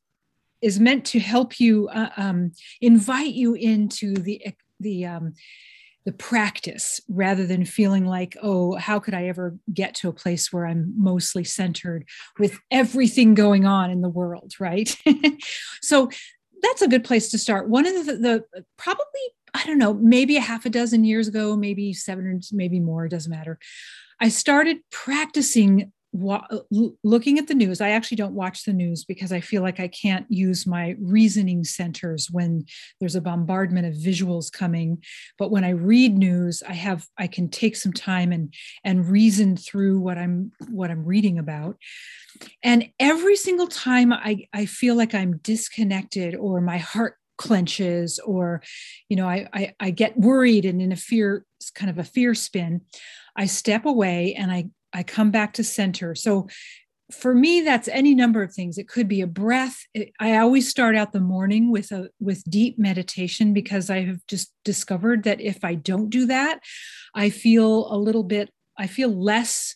is 0.61 0.79
meant 0.79 1.03
to 1.03 1.19
help 1.19 1.59
you 1.59 1.89
uh, 1.89 2.09
um, 2.17 2.51
invite 2.79 3.33
you 3.33 3.55
into 3.55 4.13
the 4.13 4.41
the 4.79 5.05
um, 5.05 5.33
the 6.05 6.11
practice 6.11 6.99
rather 7.07 7.45
than 7.45 7.65
feeling 7.65 8.05
like, 8.05 8.35
oh, 8.41 8.75
how 8.75 8.99
could 8.99 9.13
I 9.13 9.27
ever 9.27 9.55
get 9.71 9.95
to 9.95 10.09
a 10.09 10.13
place 10.13 10.51
where 10.51 10.65
I'm 10.65 10.93
mostly 10.97 11.43
centered 11.43 12.07
with 12.39 12.59
everything 12.71 13.35
going 13.35 13.65
on 13.65 13.91
in 13.91 14.01
the 14.01 14.09
world, 14.09 14.53
right? 14.59 14.95
so 15.81 16.09
that's 16.61 16.81
a 16.81 16.87
good 16.87 17.03
place 17.03 17.29
to 17.29 17.37
start. 17.37 17.69
One 17.69 17.85
of 17.85 18.05
the, 18.05 18.13
the 18.17 18.63
probably, 18.77 19.03
I 19.53 19.63
don't 19.65 19.77
know, 19.77 19.93
maybe 19.93 20.37
a 20.37 20.41
half 20.41 20.65
a 20.65 20.69
dozen 20.69 21.03
years 21.03 21.27
ago, 21.27 21.55
maybe 21.55 21.93
seven 21.93 22.25
or 22.25 22.39
maybe 22.51 22.79
more, 22.79 23.07
doesn't 23.07 23.31
matter. 23.31 23.59
I 24.19 24.29
started 24.29 24.77
practicing 24.91 25.91
wa- 26.11 26.45
uh, 26.49 26.59
looking 27.03 27.39
at 27.39 27.47
the 27.47 27.53
news, 27.53 27.81
I 27.81 27.89
actually 27.89 28.17
don't 28.17 28.33
watch 28.33 28.63
the 28.63 28.73
news 28.73 29.03
because 29.03 29.31
I 29.31 29.39
feel 29.39 29.61
like 29.61 29.79
I 29.79 29.87
can't 29.87 30.25
use 30.29 30.67
my 30.67 30.95
reasoning 30.99 31.63
centers 31.63 32.29
when 32.31 32.65
there's 32.99 33.15
a 33.15 33.21
bombardment 33.21 33.87
of 33.87 33.93
visuals 33.93 34.51
coming. 34.51 35.03
But 35.37 35.51
when 35.51 35.63
I 35.63 35.71
read 35.71 36.17
news, 36.17 36.63
I 36.67 36.73
have 36.73 37.07
I 37.17 37.27
can 37.27 37.49
take 37.49 37.75
some 37.75 37.93
time 37.93 38.31
and 38.31 38.53
and 38.83 39.09
reason 39.09 39.57
through 39.57 39.99
what 39.99 40.17
I'm 40.17 40.51
what 40.69 40.91
I'm 40.91 41.05
reading 41.05 41.39
about. 41.39 41.77
And 42.63 42.89
every 42.99 43.35
single 43.35 43.67
time 43.67 44.13
I, 44.13 44.47
I 44.53 44.65
feel 44.65 44.95
like 44.95 45.13
I'm 45.13 45.37
disconnected 45.37 46.35
or 46.35 46.61
my 46.61 46.77
heart 46.77 47.17
clenches 47.37 48.19
or 48.19 48.61
you 49.09 49.15
know 49.17 49.27
I, 49.27 49.47
I, 49.51 49.73
I 49.79 49.89
get 49.89 50.15
worried 50.15 50.63
and 50.63 50.79
in 50.79 50.91
a 50.91 50.95
fear 50.95 51.43
kind 51.73 51.89
of 51.89 51.97
a 51.97 52.03
fear 52.03 52.35
spin 52.35 52.81
i 53.35 53.47
step 53.47 53.85
away 53.85 54.35
and 54.35 54.51
i 54.51 54.69
I 54.93 55.03
come 55.03 55.31
back 55.31 55.53
to 55.53 55.63
center. 55.63 56.15
So 56.15 56.47
for 57.11 57.35
me 57.35 57.61
that's 57.61 57.87
any 57.89 58.15
number 58.15 58.41
of 58.41 58.53
things 58.53 58.77
it 58.77 58.87
could 58.87 59.07
be 59.07 59.21
a 59.21 59.27
breath 59.27 59.85
i 60.19 60.37
always 60.37 60.69
start 60.69 60.95
out 60.95 61.11
the 61.11 61.19
morning 61.19 61.69
with 61.69 61.91
a 61.91 62.09
with 62.19 62.43
deep 62.49 62.79
meditation 62.79 63.53
because 63.53 63.89
i 63.89 64.01
have 64.01 64.19
just 64.27 64.53
discovered 64.63 65.23
that 65.23 65.41
if 65.41 65.63
i 65.63 65.75
don't 65.75 66.09
do 66.09 66.25
that 66.25 66.59
i 67.13 67.29
feel 67.29 67.91
a 67.93 67.97
little 67.97 68.23
bit 68.23 68.49
i 68.77 68.87
feel 68.87 69.09
less 69.09 69.70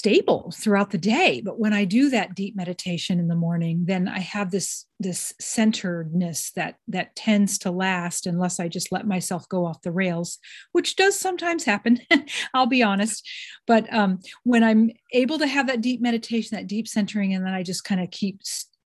stable 0.00 0.50
throughout 0.56 0.90
the 0.92 0.96
day. 0.96 1.42
But 1.44 1.58
when 1.58 1.74
i 1.74 1.84
do 1.84 2.08
that 2.08 2.34
deep 2.34 2.56
meditation 2.56 3.18
in 3.18 3.28
the 3.28 3.34
morning 3.34 3.84
then 3.84 4.08
i 4.08 4.18
have 4.18 4.50
this 4.50 4.86
this 4.98 5.34
centeredness 5.38 6.52
that 6.52 6.76
that 6.88 7.14
tends 7.14 7.58
to 7.58 7.70
last 7.70 8.26
unless 8.26 8.58
i 8.58 8.66
just 8.66 8.92
let 8.92 9.06
myself 9.06 9.46
go 9.50 9.66
off 9.66 9.82
the 9.82 9.92
rails 9.92 10.38
which 10.72 10.96
does 10.96 11.18
sometimes 11.18 11.64
happen 11.64 12.00
i'll 12.54 12.66
be 12.66 12.82
honest. 12.82 13.28
But 13.66 13.92
um, 13.92 14.20
when 14.44 14.64
i'm 14.64 14.90
able 15.12 15.38
to 15.38 15.46
have 15.46 15.66
that 15.66 15.82
deep 15.82 16.00
meditation 16.00 16.56
that 16.56 16.66
deep 16.66 16.88
centering 16.88 17.34
and 17.34 17.44
then 17.44 17.52
i 17.52 17.62
just 17.62 17.84
kind 17.84 18.00
of 18.00 18.10
keep 18.10 18.40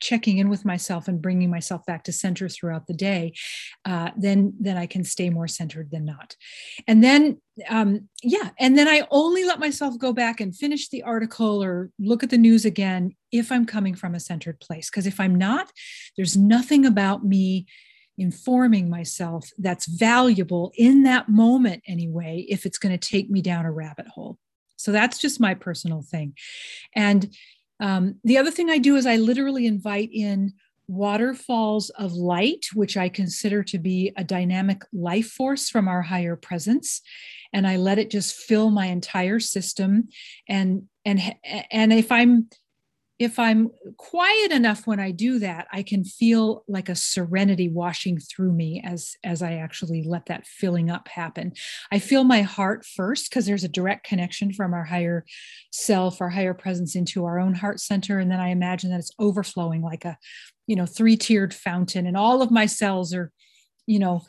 checking 0.05 0.37
in 0.37 0.49
with 0.49 0.63
myself 0.63 1.07
and 1.07 1.21
bringing 1.21 1.49
myself 1.49 1.83
back 1.85 2.03
to 2.03 2.11
center 2.11 2.47
throughout 2.47 2.85
the 2.85 2.93
day, 2.93 3.33
uh, 3.85 4.11
then 4.15 4.53
then 4.59 4.77
I 4.77 4.85
can 4.85 5.03
stay 5.03 5.29
more 5.31 5.47
centered 5.47 5.89
than 5.89 6.05
not. 6.05 6.35
And 6.87 7.03
then 7.03 7.41
um, 7.69 8.07
yeah, 8.21 8.51
and 8.59 8.77
then 8.77 8.87
I 8.87 9.07
only 9.09 9.43
let 9.43 9.59
myself 9.59 9.97
go 9.97 10.13
back 10.13 10.39
and 10.39 10.55
finish 10.55 10.89
the 10.89 11.03
article 11.03 11.63
or 11.63 11.89
look 11.99 12.21
at 12.23 12.29
the 12.29 12.37
news 12.37 12.65
again 12.65 13.15
if 13.31 13.51
I'm 13.51 13.65
coming 13.65 13.95
from 13.95 14.13
a 14.13 14.19
centered 14.19 14.59
place. 14.59 14.89
Because 14.89 15.07
if 15.07 15.19
I'm 15.19 15.35
not, 15.35 15.71
there's 16.15 16.37
nothing 16.37 16.85
about 16.85 17.25
me 17.25 17.65
informing 18.17 18.89
myself 18.89 19.49
that's 19.57 19.87
valuable 19.87 20.71
in 20.75 21.03
that 21.03 21.27
moment 21.27 21.83
anyway 21.85 22.45
if 22.47 22.65
it's 22.65 22.77
going 22.77 22.97
to 22.97 23.09
take 23.09 23.29
me 23.29 23.41
down 23.41 23.65
a 23.65 23.71
rabbit 23.71 24.07
hole 24.07 24.37
so 24.77 24.91
that's 24.93 25.17
just 25.17 25.41
my 25.41 25.53
personal 25.53 26.01
thing 26.01 26.33
and 26.95 27.35
um, 27.79 28.15
the 28.23 28.37
other 28.37 28.51
thing 28.51 28.69
i 28.69 28.77
do 28.77 28.95
is 28.95 29.05
i 29.05 29.15
literally 29.15 29.65
invite 29.65 30.09
in 30.11 30.53
waterfalls 30.87 31.89
of 31.91 32.13
light 32.13 32.65
which 32.73 32.95
i 32.95 33.09
consider 33.09 33.63
to 33.63 33.79
be 33.79 34.11
a 34.17 34.23
dynamic 34.23 34.83
life 34.93 35.31
force 35.31 35.69
from 35.69 35.87
our 35.87 36.01
higher 36.01 36.35
presence. 36.35 37.01
And 37.53 37.65
i 37.65 37.77
let 37.77 37.97
it 37.97 38.11
just 38.11 38.35
fill 38.35 38.69
my 38.69 38.87
entire 38.87 39.39
system. 39.39 40.09
And 40.47 40.83
and 41.05 41.19
and 41.71 41.93
if 41.93 42.11
i'm 42.11 42.49
if 43.17 43.39
I'm 43.39 43.69
quiet 43.97 44.51
enough 44.51 44.85
when 44.85 44.99
I 44.99 45.11
do 45.11 45.39
that, 45.39 45.67
I 45.71 45.83
can 45.83 46.03
feel 46.03 46.65
like 46.67 46.89
a 46.89 46.95
serenity 46.95 47.69
washing 47.69 48.19
through 48.19 48.51
me 48.51 48.81
as 48.85 49.15
as 49.23 49.41
I 49.41 49.53
actually 49.53 50.03
let 50.03 50.25
that 50.25 50.45
filling 50.45 50.89
up 50.89 51.07
happen. 51.07 51.53
I 51.91 51.99
feel 51.99 52.25
my 52.25 52.41
heart 52.41 52.85
first 52.85 53.29
because 53.29 53.45
there's 53.45 53.63
a 53.63 53.69
direct 53.69 54.05
connection 54.05 54.51
from 54.51 54.73
our 54.73 54.83
higher 54.83 55.23
self, 55.71 56.19
our 56.19 56.29
higher 56.29 56.53
presence 56.53 56.95
into 56.95 57.23
our 57.23 57.39
own 57.39 57.53
heart 57.53 57.79
center. 57.79 58.19
And 58.19 58.29
then 58.29 58.41
I 58.41 58.49
imagine 58.49 58.89
that 58.89 58.99
it's 58.99 59.11
overflowing 59.17 59.81
like 59.81 60.03
a, 60.03 60.17
you 60.67 60.75
know, 60.75 60.85
three-tiered 60.85 61.53
fountain 61.53 62.07
and 62.07 62.17
all 62.17 62.41
of 62.41 62.51
my 62.51 62.65
cells 62.65 63.13
are, 63.13 63.31
you 63.87 63.99
know, 63.99 64.23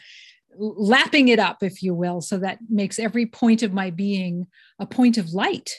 lapping 0.58 1.28
it 1.28 1.38
up 1.38 1.62
if 1.62 1.82
you 1.82 1.92
will. 1.92 2.20
So 2.20 2.38
that 2.38 2.58
makes 2.70 2.98
every 2.98 3.26
point 3.26 3.62
of 3.62 3.72
my 3.72 3.90
being 3.90 4.46
a 4.78 4.86
point 4.86 5.18
of 5.18 5.32
light. 5.32 5.70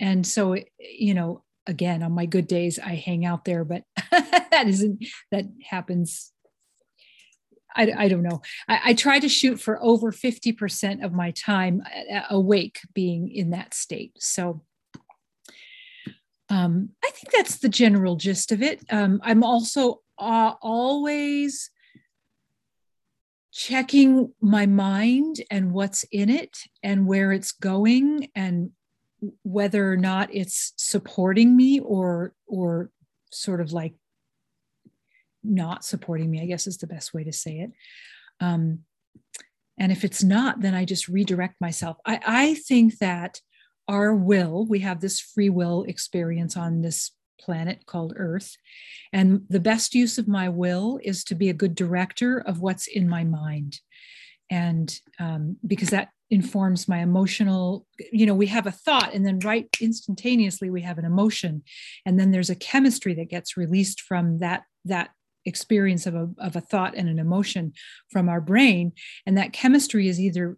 And 0.00 0.26
so 0.26 0.56
you 0.78 1.14
know 1.14 1.42
again 1.66 2.02
on 2.02 2.12
my 2.12 2.26
good 2.26 2.46
days 2.46 2.78
i 2.78 2.94
hang 2.94 3.24
out 3.24 3.44
there 3.44 3.64
but 3.64 3.82
that 4.10 4.64
isn't 4.66 5.04
that 5.30 5.44
happens 5.62 6.32
I, 7.78 7.92
I 7.94 8.08
don't 8.08 8.22
know. 8.22 8.40
I, 8.68 8.80
I, 8.86 8.94
try 8.94 9.18
to 9.18 9.28
shoot 9.28 9.60
for 9.60 9.78
over 9.82 10.10
50% 10.10 11.04
of 11.04 11.12
my 11.12 11.30
time 11.32 11.82
awake 12.30 12.80
being 12.94 13.30
in 13.30 13.50
that 13.50 13.74
state. 13.74 14.12
So 14.18 14.62
um, 16.48 16.90
I 17.04 17.10
think 17.10 17.32
that's 17.32 17.58
the 17.58 17.68
general 17.68 18.16
gist 18.16 18.52
of 18.52 18.62
it. 18.62 18.82
Um, 18.90 19.20
I'm 19.22 19.42
also 19.44 20.00
uh, 20.18 20.54
always 20.62 21.70
checking 23.52 24.32
my 24.40 24.66
mind 24.66 25.42
and 25.50 25.72
what's 25.72 26.04
in 26.04 26.28
it 26.28 26.56
and 26.82 27.06
where 27.06 27.32
it's 27.32 27.52
going 27.52 28.28
and 28.34 28.70
whether 29.42 29.90
or 29.90 29.96
not 29.96 30.28
it's 30.32 30.72
supporting 30.76 31.56
me 31.56 31.80
or 31.80 32.34
or 32.46 32.90
sort 33.32 33.60
of 33.60 33.72
like 33.72 33.94
not 35.42 35.84
supporting 35.84 36.30
me 36.30 36.40
i 36.40 36.46
guess 36.46 36.66
is 36.66 36.78
the 36.78 36.86
best 36.86 37.14
way 37.14 37.24
to 37.24 37.32
say 37.32 37.58
it. 37.58 37.72
Um, 38.40 38.80
and 39.78 39.92
if 39.92 40.04
it's 40.04 40.22
not 40.22 40.60
then 40.60 40.74
i 40.74 40.84
just 40.84 41.08
redirect 41.08 41.60
myself. 41.60 41.96
I, 42.04 42.20
I 42.26 42.54
think 42.54 42.98
that 42.98 43.40
our 43.88 44.14
will 44.14 44.66
we 44.66 44.80
have 44.80 45.00
this 45.00 45.20
free 45.20 45.50
will 45.50 45.84
experience 45.84 46.56
on 46.56 46.82
this 46.82 47.12
planet 47.40 47.86
called 47.86 48.14
earth. 48.16 48.56
And 49.12 49.42
the 49.48 49.60
best 49.60 49.94
use 49.94 50.18
of 50.18 50.28
my 50.28 50.48
will 50.48 50.98
is 51.02 51.24
to 51.24 51.34
be 51.34 51.48
a 51.48 51.54
good 51.54 51.74
director 51.74 52.38
of 52.38 52.60
what's 52.60 52.86
in 52.86 53.08
my 53.08 53.24
mind. 53.24 53.80
And 54.50 54.94
um, 55.18 55.56
because 55.66 55.90
that 55.90 56.08
informs 56.30 56.88
my 56.88 56.98
emotional 56.98 57.86
you 58.12 58.26
know 58.26 58.34
we 58.34 58.46
have 58.46 58.66
a 58.66 58.72
thought 58.72 59.14
and 59.14 59.24
then 59.24 59.38
right 59.40 59.68
instantaneously 59.80 60.70
we 60.70 60.82
have 60.82 60.98
an 60.98 61.04
emotion. 61.04 61.62
And 62.04 62.18
then 62.18 62.30
there's 62.30 62.50
a 62.50 62.56
chemistry 62.56 63.14
that 63.14 63.30
gets 63.30 63.56
released 63.56 64.00
from 64.00 64.38
that 64.38 64.64
that 64.84 65.10
experience 65.44 66.06
of 66.06 66.14
a, 66.14 66.28
of 66.38 66.56
a 66.56 66.60
thought 66.60 66.94
and 66.96 67.08
an 67.08 67.20
emotion 67.20 67.72
from 68.10 68.28
our 68.28 68.40
brain. 68.40 68.92
And 69.24 69.38
that 69.38 69.52
chemistry 69.52 70.08
is 70.08 70.18
either 70.18 70.56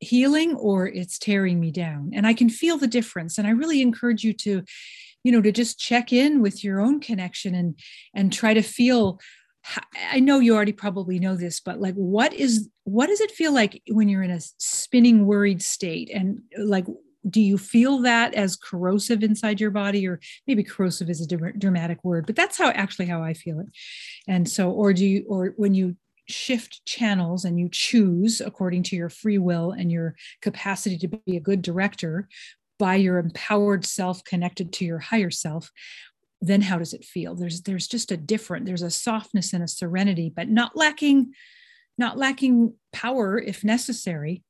healing 0.00 0.54
or 0.56 0.86
it's 0.86 1.18
tearing 1.18 1.58
me 1.58 1.70
down. 1.70 2.10
And 2.12 2.26
i 2.26 2.34
can 2.34 2.50
feel 2.50 2.76
the 2.76 2.86
difference. 2.86 3.38
And 3.38 3.46
i 3.46 3.50
really 3.50 3.80
encourage 3.80 4.22
you 4.22 4.32
to 4.34 4.62
you 5.22 5.32
know 5.32 5.40
to 5.40 5.50
just 5.50 5.78
check 5.78 6.12
in 6.12 6.42
with 6.42 6.62
your 6.62 6.80
own 6.80 7.00
connection 7.00 7.54
and 7.54 7.78
and 8.14 8.32
try 8.32 8.52
to 8.52 8.62
feel 8.62 9.18
I 10.12 10.20
know 10.20 10.40
you 10.40 10.54
already 10.54 10.72
probably 10.72 11.18
know 11.18 11.36
this, 11.36 11.60
but 11.60 11.80
like, 11.80 11.94
what 11.94 12.32
is 12.34 12.68
what 12.84 13.06
does 13.06 13.20
it 13.20 13.30
feel 13.30 13.52
like 13.52 13.82
when 13.88 14.08
you're 14.08 14.22
in 14.22 14.30
a 14.30 14.40
spinning, 14.58 15.26
worried 15.26 15.62
state? 15.62 16.10
And 16.12 16.40
like, 16.58 16.86
do 17.28 17.40
you 17.40 17.56
feel 17.56 18.00
that 18.00 18.34
as 18.34 18.56
corrosive 18.56 19.22
inside 19.22 19.60
your 19.60 19.70
body, 19.70 20.06
or 20.06 20.20
maybe 20.46 20.62
corrosive 20.62 21.08
is 21.08 21.20
a 21.20 21.52
dramatic 21.52 22.04
word, 22.04 22.26
but 22.26 22.36
that's 22.36 22.58
how 22.58 22.68
actually 22.70 23.06
how 23.06 23.22
I 23.22 23.32
feel 23.32 23.60
it. 23.60 23.66
And 24.28 24.48
so, 24.48 24.70
or 24.70 24.92
do 24.92 25.06
you, 25.06 25.24
or 25.28 25.54
when 25.56 25.74
you 25.74 25.96
shift 26.26 26.84
channels 26.86 27.44
and 27.44 27.58
you 27.58 27.68
choose 27.70 28.40
according 28.40 28.82
to 28.82 28.96
your 28.96 29.08
free 29.08 29.38
will 29.38 29.72
and 29.72 29.90
your 29.90 30.14
capacity 30.42 30.98
to 30.98 31.08
be 31.08 31.36
a 31.36 31.40
good 31.40 31.62
director 31.62 32.28
by 32.78 32.96
your 32.96 33.18
empowered 33.18 33.84
self 33.84 34.24
connected 34.24 34.72
to 34.72 34.84
your 34.84 34.98
higher 34.98 35.30
self 35.30 35.70
then 36.46 36.60
how 36.60 36.78
does 36.78 36.92
it 36.92 37.04
feel? 37.04 37.34
There's 37.34 37.62
there's 37.62 37.88
just 37.88 38.12
a 38.12 38.16
different 38.16 38.66
there's 38.66 38.82
a 38.82 38.90
softness 38.90 39.52
and 39.52 39.64
a 39.64 39.68
serenity 39.68 40.32
but 40.34 40.48
not 40.48 40.76
lacking 40.76 41.32
not 41.96 42.18
lacking 42.18 42.74
power 42.92 43.38
if 43.38 43.64
necessary 43.64 44.42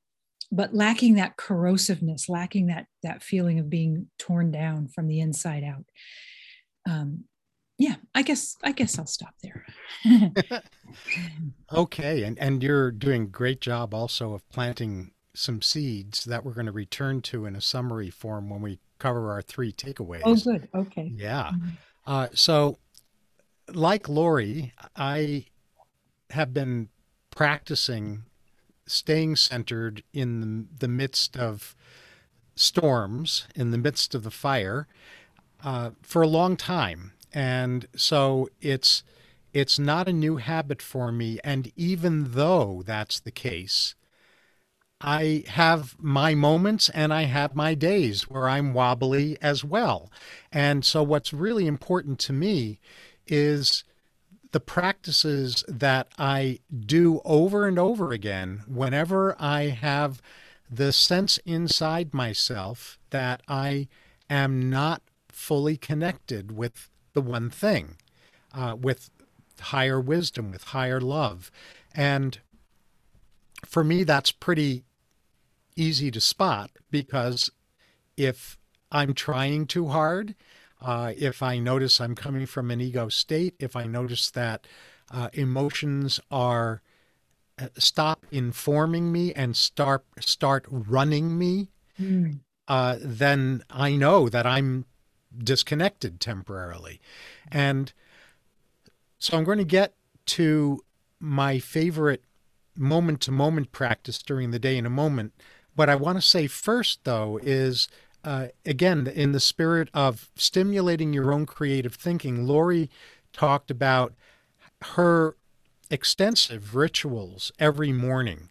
but 0.51 0.73
lacking 0.73 1.15
that 1.15 1.37
corrosiveness 1.37 2.29
lacking 2.29 2.67
that 2.67 2.85
that 3.01 3.23
feeling 3.23 3.59
of 3.59 3.69
being 3.69 4.07
torn 4.19 4.51
down 4.51 4.87
from 4.87 5.07
the 5.07 5.19
inside 5.21 5.63
out. 5.63 5.85
Um 6.89 7.25
yeah 7.77 7.95
i 8.13 8.21
guess 8.21 8.55
i 8.63 8.71
guess 8.71 8.97
i'll 8.99 9.05
stop 9.05 9.33
there. 9.41 9.65
Okay 11.73 12.23
and 12.23 12.37
and 12.39 12.63
you're 12.63 12.91
doing 12.91 13.29
great 13.29 13.59
job 13.61 13.93
also 13.93 14.33
of 14.33 14.47
planting 14.49 15.11
some 15.35 15.61
seeds 15.61 16.25
that 16.25 16.43
we're 16.43 16.53
going 16.53 16.65
to 16.65 16.71
return 16.71 17.21
to 17.21 17.45
in 17.45 17.55
a 17.55 17.61
summary 17.61 18.09
form 18.09 18.49
when 18.49 18.61
we 18.61 18.79
cover 18.99 19.31
our 19.31 19.41
three 19.41 19.71
takeaways. 19.71 20.21
Oh, 20.23 20.35
good. 20.35 20.67
Okay. 20.73 21.11
Yeah. 21.15 21.51
Mm-hmm. 21.53 21.69
Uh, 22.07 22.27
so, 22.33 22.77
like 23.73 24.07
Laurie, 24.07 24.73
I 24.95 25.45
have 26.31 26.53
been 26.53 26.89
practicing 27.31 28.23
staying 28.87 29.35
centered 29.35 30.03
in 30.13 30.41
the, 30.41 30.65
the 30.79 30.87
midst 30.87 31.35
of 31.35 31.75
storms, 32.55 33.47
in 33.55 33.71
the 33.71 33.77
midst 33.77 34.15
of 34.15 34.23
the 34.23 34.31
fire, 34.31 34.87
uh, 35.63 35.91
for 36.01 36.21
a 36.21 36.27
long 36.27 36.55
time, 36.55 37.13
and 37.33 37.87
so 37.95 38.49
it's 38.61 39.03
it's 39.53 39.79
not 39.79 40.07
a 40.07 40.13
new 40.13 40.35
habit 40.37 40.81
for 40.81 41.11
me. 41.11 41.39
And 41.43 41.71
even 41.75 42.33
though 42.33 42.83
that's 42.85 43.19
the 43.19 43.31
case, 43.31 43.95
I 45.01 45.43
have 45.47 45.95
my 45.99 46.35
moments 46.35 46.89
and 46.89 47.13
I 47.13 47.23
have 47.23 47.55
my 47.55 47.73
days 47.75 48.23
where 48.23 48.47
I'm 48.47 48.73
wobbly 48.73 49.37
as 49.41 49.63
well. 49.63 50.11
And 50.51 50.85
so, 50.85 51.03
what's 51.03 51.33
really 51.33 51.67
important 51.67 52.19
to 52.19 52.33
me 52.33 52.79
is 53.27 53.83
the 54.51 54.59
practices 54.59 55.65
that 55.67 56.07
I 56.17 56.59
do 56.73 57.21
over 57.25 57.67
and 57.67 57.77
over 57.77 58.11
again 58.11 58.63
whenever 58.67 59.35
I 59.37 59.63
have 59.63 60.21
the 60.69 60.93
sense 60.93 61.37
inside 61.45 62.13
myself 62.13 62.97
that 63.09 63.41
I 63.47 63.87
am 64.29 64.69
not 64.69 65.01
fully 65.27 65.75
connected 65.75 66.55
with 66.55 66.89
the 67.13 67.21
one 67.21 67.49
thing, 67.49 67.97
uh, 68.53 68.75
with 68.79 69.09
higher 69.59 69.99
wisdom, 69.99 70.51
with 70.51 70.63
higher 70.65 71.01
love. 71.01 71.51
And 71.93 72.39
for 73.65 73.83
me, 73.83 74.03
that's 74.03 74.31
pretty 74.31 74.83
easy 75.75 76.11
to 76.11 76.21
spot 76.21 76.71
because 76.91 77.51
if 78.17 78.57
I'm 78.91 79.13
trying 79.13 79.67
too 79.67 79.87
hard, 79.87 80.35
uh, 80.81 81.13
if 81.17 81.41
I 81.41 81.59
notice 81.59 81.99
I'm 81.99 82.15
coming 82.15 82.45
from 82.45 82.71
an 82.71 82.81
ego 82.81 83.09
state, 83.09 83.55
if 83.59 83.75
I 83.75 83.85
notice 83.85 84.29
that 84.31 84.67
uh, 85.11 85.29
emotions 85.33 86.19
are 86.31 86.81
uh, 87.57 87.67
stop 87.77 88.25
informing 88.31 89.11
me 89.11 89.33
and 89.33 89.55
start 89.55 90.03
start 90.19 90.65
running 90.69 91.37
me, 91.37 91.69
mm. 91.99 92.39
uh, 92.67 92.97
then 93.01 93.63
I 93.69 93.95
know 93.95 94.27
that 94.29 94.45
I'm 94.45 94.85
disconnected 95.37 96.19
temporarily, 96.19 96.99
and 97.49 97.93
so 99.19 99.37
I'm 99.37 99.45
going 99.45 99.57
to 99.57 99.63
get 99.63 99.93
to 100.27 100.81
my 101.19 101.59
favorite 101.59 102.24
moment 102.77 103.21
to 103.21 103.31
moment 103.31 103.71
practice 103.71 104.21
during 104.21 104.51
the 104.51 104.59
day 104.59 104.77
in 104.77 104.85
a 104.85 104.89
moment. 104.89 105.33
What 105.75 105.89
I 105.89 105.95
want 105.95 106.17
to 106.17 106.21
say 106.21 106.47
first, 106.47 107.03
though, 107.03 107.39
is 107.41 107.87
uh, 108.25 108.47
again, 108.65 109.05
in 109.05 109.33
the 109.33 109.39
spirit 109.39 109.89
of 109.93 110.31
stimulating 110.35 111.13
your 111.13 111.31
own 111.31 111.45
creative 111.45 111.93
thinking, 111.93 112.47
Laurie 112.47 112.89
talked 113.31 113.69
about 113.69 114.13
her 114.81 115.35
extensive 115.91 116.75
rituals 116.75 117.51
every 117.59 117.91
morning 117.91 118.49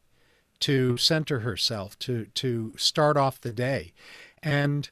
to 0.61 0.97
center 0.97 1.40
herself, 1.40 1.99
to, 1.99 2.26
to 2.35 2.73
start 2.76 3.16
off 3.16 3.40
the 3.40 3.52
day. 3.52 3.93
And 4.43 4.88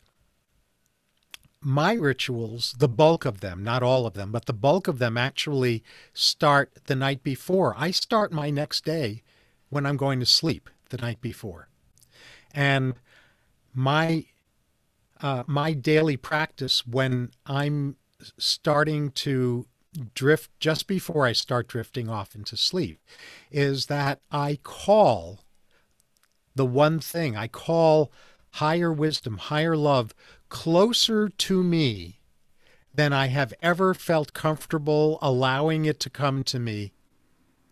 my 1.62 1.94
rituals, 1.94 2.74
the 2.78 2.88
bulk 2.88 3.24
of 3.24 3.40
them, 3.40 3.62
not 3.62 3.82
all 3.82 4.06
of 4.06 4.14
them, 4.14 4.32
but 4.32 4.46
the 4.46 4.52
bulk 4.52 4.88
of 4.88 4.98
them 4.98 5.16
actually 5.16 5.82
start 6.12 6.72
the 6.86 6.96
night 6.96 7.22
before. 7.22 7.74
I 7.78 7.90
start 7.90 8.32
my 8.32 8.50
next 8.50 8.84
day 8.84 9.22
when 9.70 9.86
I'm 9.86 9.96
going 9.96 10.20
to 10.20 10.26
sleep 10.26 10.68
the 10.90 10.98
night 10.98 11.20
before. 11.20 11.68
And 12.52 12.94
my 13.74 14.26
uh, 15.20 15.44
my 15.46 15.72
daily 15.72 16.16
practice 16.16 16.84
when 16.84 17.30
I'm 17.46 17.96
starting 18.38 19.12
to 19.12 19.66
drift 20.14 20.50
just 20.58 20.86
before 20.86 21.26
I 21.26 21.32
start 21.32 21.68
drifting 21.68 22.08
off 22.08 22.34
into 22.34 22.56
sleep 22.56 22.98
is 23.50 23.86
that 23.86 24.20
I 24.32 24.58
call 24.62 25.44
the 26.54 26.66
one 26.66 26.98
thing, 26.98 27.36
I 27.36 27.46
call 27.46 28.10
higher 28.52 28.92
wisdom, 28.92 29.38
higher 29.38 29.76
love 29.76 30.14
closer 30.52 31.30
to 31.30 31.62
me 31.62 32.20
than 32.94 33.10
I 33.10 33.28
have 33.28 33.54
ever 33.62 33.94
felt 33.94 34.34
comfortable 34.34 35.18
allowing 35.22 35.86
it 35.86 35.98
to 36.00 36.10
come 36.10 36.44
to 36.44 36.58
me 36.60 36.92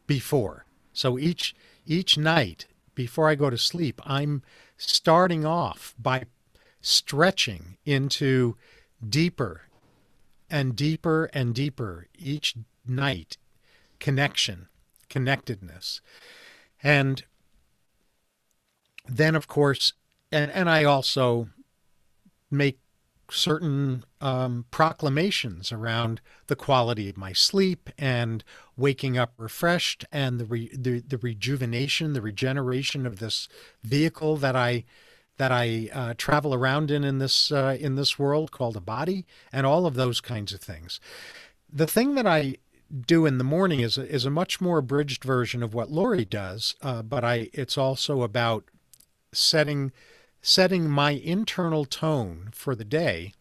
before. 0.07 0.65
So 0.95 1.19
each 1.19 1.55
each 1.85 2.17
night 2.17 2.69
before 2.95 3.29
I 3.29 3.35
go 3.35 3.51
to 3.51 3.59
sleep, 3.59 4.01
I'm 4.07 4.43
starting 4.79 5.45
off 5.45 5.95
by 5.99 6.25
stretching 6.81 7.77
into 7.85 8.57
deeper 9.07 9.69
and 10.49 10.75
deeper 10.75 11.29
and 11.35 11.55
deeper 11.55 12.07
each 12.19 12.55
night 12.87 13.37
connection, 13.99 14.69
connectedness. 15.11 16.01
And 16.83 17.25
then, 19.07 19.35
of 19.35 19.49
course, 19.49 19.93
and, 20.33 20.51
and 20.53 20.71
I 20.71 20.85
also 20.85 21.51
make 22.51 22.79
certain 23.31 24.05
um, 24.21 24.65
proclamations 24.71 25.71
around 25.73 26.21
the 26.49 26.57
quality 26.57 27.09
of 27.09 27.17
my 27.17 27.33
sleep 27.33 27.89
and 27.97 28.43
waking 28.77 29.17
up 29.17 29.33
refreshed 29.37 30.05
and 30.11 30.41
the, 30.41 30.45
re, 30.45 30.71
the 30.77 31.01
the 31.01 31.19
rejuvenation, 31.19 32.13
the 32.13 32.23
regeneration 32.23 33.07
of 33.07 33.19
this 33.19 33.49
vehicle 33.83 34.37
that 34.37 34.57
I 34.57 34.85
that 35.37 35.53
I 35.53 35.89
uh, 35.93 36.15
travel 36.19 36.53
around 36.53 36.91
in 36.91 37.05
in 37.05 37.19
this 37.19 37.51
uh, 37.53 37.77
in 37.79 37.95
this 37.95 38.19
world 38.19 38.51
called 38.51 38.77
a 38.77 38.81
body, 38.81 39.27
and 39.53 39.67
all 39.67 39.87
of 39.87 39.95
those 39.95 40.21
kinds 40.21 40.53
of 40.53 40.61
things. 40.61 41.01
The 41.73 41.87
thing 41.87 42.15
that 42.17 42.27
I 42.27 42.57
do 43.07 43.25
in 43.25 43.39
the 43.39 43.45
morning 43.45 43.81
is 43.81 43.97
a, 43.97 44.07
is 44.09 44.25
a 44.25 44.31
much 44.31 44.61
more 44.61 44.79
abridged 44.79 45.23
version 45.25 45.63
of 45.63 45.73
what 45.73 45.91
Laurie 45.91 46.25
does, 46.25 46.75
uh, 46.83 47.03
but 47.03 47.25
I 47.25 47.49
it's 47.53 47.79
also 47.79 48.23
about 48.23 48.65
setting 49.33 49.93
setting 50.43 50.89
my 50.89 51.13
internal 51.13 51.85
tone 51.85 52.51
for 52.53 52.75
the 52.75 52.85
day 52.85 53.33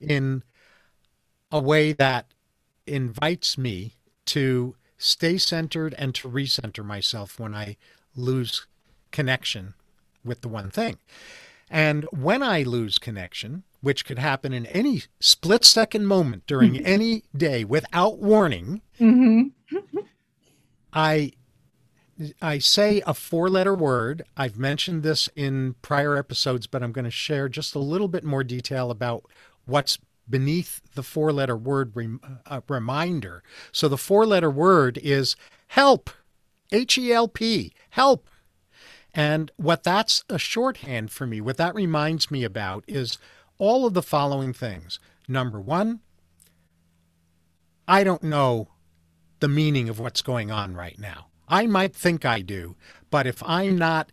in 0.00 0.42
a 1.50 1.60
way 1.60 1.92
that 1.92 2.26
invites 2.86 3.56
me 3.56 3.94
to 4.26 4.76
stay 4.98 5.38
centered 5.38 5.94
and 5.98 6.14
to 6.14 6.28
recenter 6.28 6.84
myself 6.84 7.38
when 7.38 7.54
I 7.54 7.76
lose 8.16 8.66
connection 9.10 9.74
with 10.24 10.40
the 10.40 10.48
one 10.48 10.70
thing. 10.70 10.98
And 11.70 12.04
when 12.10 12.42
I 12.42 12.62
lose 12.62 12.98
connection, 12.98 13.64
which 13.80 14.04
could 14.04 14.18
happen 14.18 14.52
in 14.52 14.66
any 14.66 15.02
split 15.20 15.64
second 15.64 16.06
moment 16.06 16.46
during 16.46 16.74
mm-hmm. 16.74 16.86
any 16.86 17.24
day 17.36 17.64
without 17.64 18.18
warning, 18.18 18.82
mm-hmm. 19.00 19.48
I 20.92 21.32
I 22.40 22.58
say 22.58 23.02
a 23.06 23.14
four 23.14 23.48
letter 23.48 23.74
word. 23.74 24.22
I've 24.36 24.58
mentioned 24.58 25.02
this 25.02 25.28
in 25.34 25.74
prior 25.82 26.16
episodes, 26.16 26.66
but 26.66 26.82
I'm 26.82 26.92
going 26.92 27.04
to 27.04 27.10
share 27.10 27.48
just 27.48 27.74
a 27.74 27.80
little 27.80 28.08
bit 28.08 28.24
more 28.24 28.44
detail 28.44 28.90
about 28.90 29.24
what's 29.64 29.98
beneath 30.28 30.80
the 30.94 31.02
four 31.02 31.32
letter 31.32 31.56
word 31.56 31.92
rem- 31.94 32.20
uh, 32.46 32.60
reminder. 32.68 33.42
So 33.72 33.88
the 33.88 33.98
four 33.98 34.26
letter 34.26 34.50
word 34.50 34.98
is 35.02 35.36
help, 35.68 36.10
H 36.72 36.96
E 36.96 37.12
L 37.12 37.28
P, 37.28 37.72
help. 37.90 38.28
And 39.12 39.50
what 39.56 39.82
that's 39.82 40.24
a 40.28 40.38
shorthand 40.38 41.10
for 41.10 41.26
me, 41.26 41.40
what 41.40 41.56
that 41.56 41.74
reminds 41.74 42.30
me 42.30 42.42
about 42.42 42.84
is 42.88 43.18
all 43.58 43.86
of 43.86 43.94
the 43.94 44.02
following 44.02 44.52
things. 44.52 44.98
Number 45.28 45.60
one, 45.60 46.00
I 47.86 48.02
don't 48.02 48.22
know 48.22 48.68
the 49.40 49.48
meaning 49.48 49.88
of 49.88 50.00
what's 50.00 50.22
going 50.22 50.50
on 50.50 50.74
right 50.74 50.98
now. 50.98 51.28
I 51.48 51.66
might 51.66 51.94
think 51.94 52.24
I 52.24 52.40
do, 52.40 52.76
but 53.10 53.26
if 53.26 53.42
I'm 53.44 53.76
not 53.76 54.10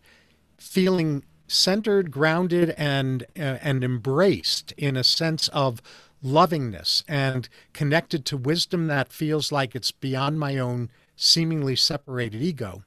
feeling 0.58 1.24
centered, 1.46 2.10
grounded, 2.10 2.70
and 2.76 3.24
uh, 3.38 3.58
and 3.62 3.84
embraced 3.84 4.72
in 4.72 4.96
a 4.96 5.04
sense 5.04 5.48
of 5.48 5.82
lovingness 6.22 7.02
and 7.08 7.48
connected 7.72 8.24
to 8.24 8.36
wisdom 8.36 8.86
that 8.86 9.12
feels 9.12 9.50
like 9.50 9.74
it's 9.74 9.90
beyond 9.90 10.38
my 10.38 10.56
own 10.58 10.90
seemingly 11.16 11.76
separated 11.76 12.40
ego, 12.42 12.84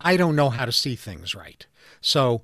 I 0.00 0.16
don't 0.16 0.36
know 0.36 0.50
how 0.50 0.64
to 0.64 0.72
see 0.72 0.96
things 0.96 1.34
right. 1.34 1.66
So, 2.00 2.42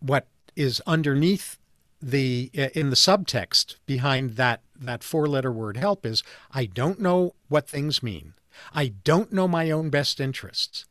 what 0.00 0.26
is 0.56 0.82
underneath 0.86 1.58
the 2.02 2.50
in 2.54 2.90
the 2.90 2.96
subtext 2.96 3.76
behind 3.86 4.30
that 4.32 4.62
that 4.78 5.04
four 5.04 5.26
letter 5.26 5.52
word 5.52 5.76
help 5.76 6.06
is 6.06 6.22
I 6.50 6.64
don't 6.66 7.00
know 7.00 7.34
what 7.48 7.68
things 7.68 8.02
mean. 8.02 8.34
I 8.74 8.88
don't 9.04 9.32
know 9.32 9.48
my 9.48 9.70
own 9.70 9.90
best 9.90 10.20
interests. 10.20 10.86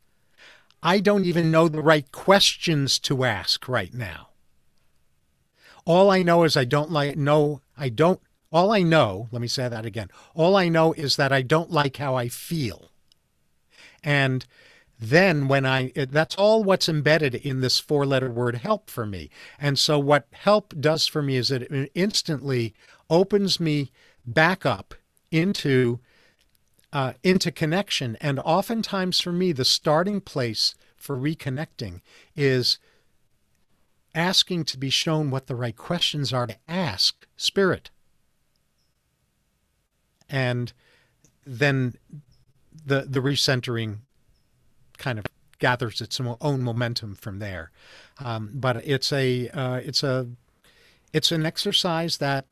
I 0.82 1.00
don't 1.00 1.24
even 1.24 1.50
know 1.50 1.68
the 1.68 1.82
right 1.82 2.10
questions 2.10 2.98
to 3.00 3.24
ask 3.24 3.68
right 3.68 3.92
now. 3.92 4.28
All 5.84 6.10
I 6.10 6.22
know 6.22 6.44
is 6.44 6.56
I 6.56 6.64
don't 6.64 6.90
like 6.90 7.16
no 7.16 7.62
I 7.76 7.88
don't 7.88 8.20
all 8.52 8.72
I 8.72 8.82
know, 8.82 9.28
let 9.30 9.40
me 9.40 9.48
say 9.48 9.68
that 9.68 9.86
again. 9.86 10.08
All 10.34 10.56
I 10.56 10.68
know 10.68 10.92
is 10.94 11.16
that 11.16 11.32
I 11.32 11.42
don't 11.42 11.70
like 11.70 11.98
how 11.98 12.16
I 12.16 12.28
feel. 12.28 12.90
And 14.02 14.44
then 14.98 15.46
when 15.46 15.64
I, 15.64 15.92
that's 15.94 16.34
all 16.34 16.64
what's 16.64 16.88
embedded 16.88 17.34
in 17.34 17.60
this 17.60 17.78
four 17.78 18.04
letter 18.04 18.30
word 18.30 18.56
help 18.56 18.90
for 18.90 19.06
me. 19.06 19.30
And 19.58 19.78
so 19.78 19.98
what 19.98 20.26
help 20.32 20.74
does 20.78 21.06
for 21.06 21.22
me 21.22 21.36
is 21.36 21.50
it 21.50 21.90
instantly 21.94 22.74
opens 23.08 23.60
me 23.60 23.92
back 24.26 24.66
up 24.66 24.94
into, 25.30 26.00
uh, 26.92 27.12
into 27.22 27.50
connection. 27.50 28.16
And 28.20 28.38
oftentimes 28.40 29.20
for 29.20 29.32
me, 29.32 29.52
the 29.52 29.64
starting 29.64 30.20
place 30.20 30.74
for 30.96 31.16
reconnecting 31.16 32.00
is 32.36 32.78
asking 34.14 34.64
to 34.64 34.78
be 34.78 34.90
shown 34.90 35.30
what 35.30 35.46
the 35.46 35.54
right 35.54 35.76
questions 35.76 36.32
are 36.32 36.46
to 36.46 36.56
ask 36.68 37.26
spirit. 37.36 37.90
And 40.28 40.72
then 41.44 41.94
the 42.86 43.02
the 43.02 43.20
recentering 43.20 43.98
kind 44.98 45.18
of 45.18 45.26
gathers 45.58 46.00
its 46.00 46.20
own 46.40 46.62
momentum 46.62 47.14
from 47.14 47.38
there. 47.38 47.70
Um, 48.18 48.50
but 48.54 48.76
it's 48.84 49.12
a 49.12 49.48
uh, 49.48 49.76
it's 49.76 50.02
a 50.02 50.28
it's 51.12 51.32
an 51.32 51.46
exercise 51.46 52.18
that 52.18 52.46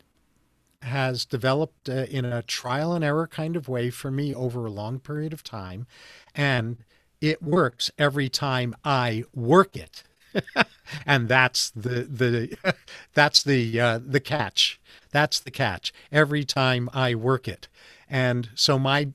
has 0.83 1.25
developed 1.25 1.88
uh, 1.88 2.07
in 2.11 2.25
a 2.25 2.43
trial 2.43 2.93
and 2.93 3.05
error 3.05 3.27
kind 3.27 3.57
of 3.57 3.69
way 3.69 3.91
for 3.91 4.11
me 4.11 4.35
over 4.35 4.64
a 4.64 4.71
long 4.71 5.01
period 5.01 5.33
of 5.33 5.43
time, 5.43 5.87
and 6.35 6.79
it 7.21 7.43
works 7.43 7.91
every 7.99 8.29
time 8.29 8.75
I 8.85 9.25
work 9.35 9.77
it. 9.77 10.05
and 11.07 11.29
that's 11.29 11.71
the 11.71 12.03
the 12.05 12.75
that's 13.14 13.43
the 13.43 13.81
uh, 13.81 14.01
the 14.05 14.21
catch. 14.21 14.81
That's 15.11 15.41
the 15.41 15.51
catch. 15.51 15.93
Every 16.12 16.45
time 16.45 16.88
I 16.93 17.14
work 17.14 17.49
it, 17.49 17.69
and 18.09 18.51
so 18.55 18.79
my 18.79 19.09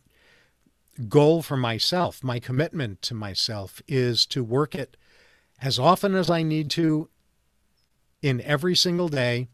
goal 1.08 1.42
for 1.42 1.58
myself, 1.58 2.24
my 2.24 2.40
commitment 2.40 3.02
to 3.04 3.14
myself 3.14 3.82
is 3.88 4.26
to 4.28 4.44
work 4.44 4.76
it 4.76 4.96
as 5.62 5.80
often 5.80 6.14
as 6.14 6.30
I 6.30 6.44
need 6.44 6.70
to 6.72 7.10
in 8.22 8.42
every 8.42 8.76
single 8.76 9.10
day, 9.10 9.48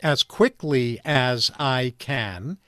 as 0.00 0.22
quickly 0.22 1.00
as 1.04 1.50
I 1.58 1.94
can, 1.98 2.58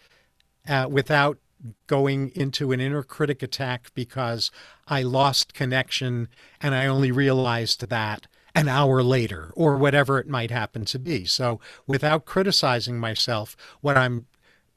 uh, 0.69 0.87
without 0.91 1.39
going 1.87 2.31
into 2.35 2.73
an 2.73 2.81
inner 2.81 3.03
critic 3.03 3.43
attack 3.43 3.91
because 3.95 4.51
I 4.89 5.03
lost 5.03 5.55
connection 5.55 6.29
and 6.61 6.75
I 6.75 6.87
only 6.87 7.13
realized 7.13 7.89
that 7.89 8.27
an 8.55 8.69
hour 8.69 9.03
later 9.03 9.53
or 9.55 9.77
whatever 9.77 10.19
it 10.19 10.29
might 10.29 10.51
happen 10.51 10.85
to 10.87 10.99
be. 10.99 11.25
So, 11.25 11.61
without 11.87 12.25
criticizing 12.25 12.99
myself, 12.99 13.57
what 13.81 13.97
I'm 13.97 14.27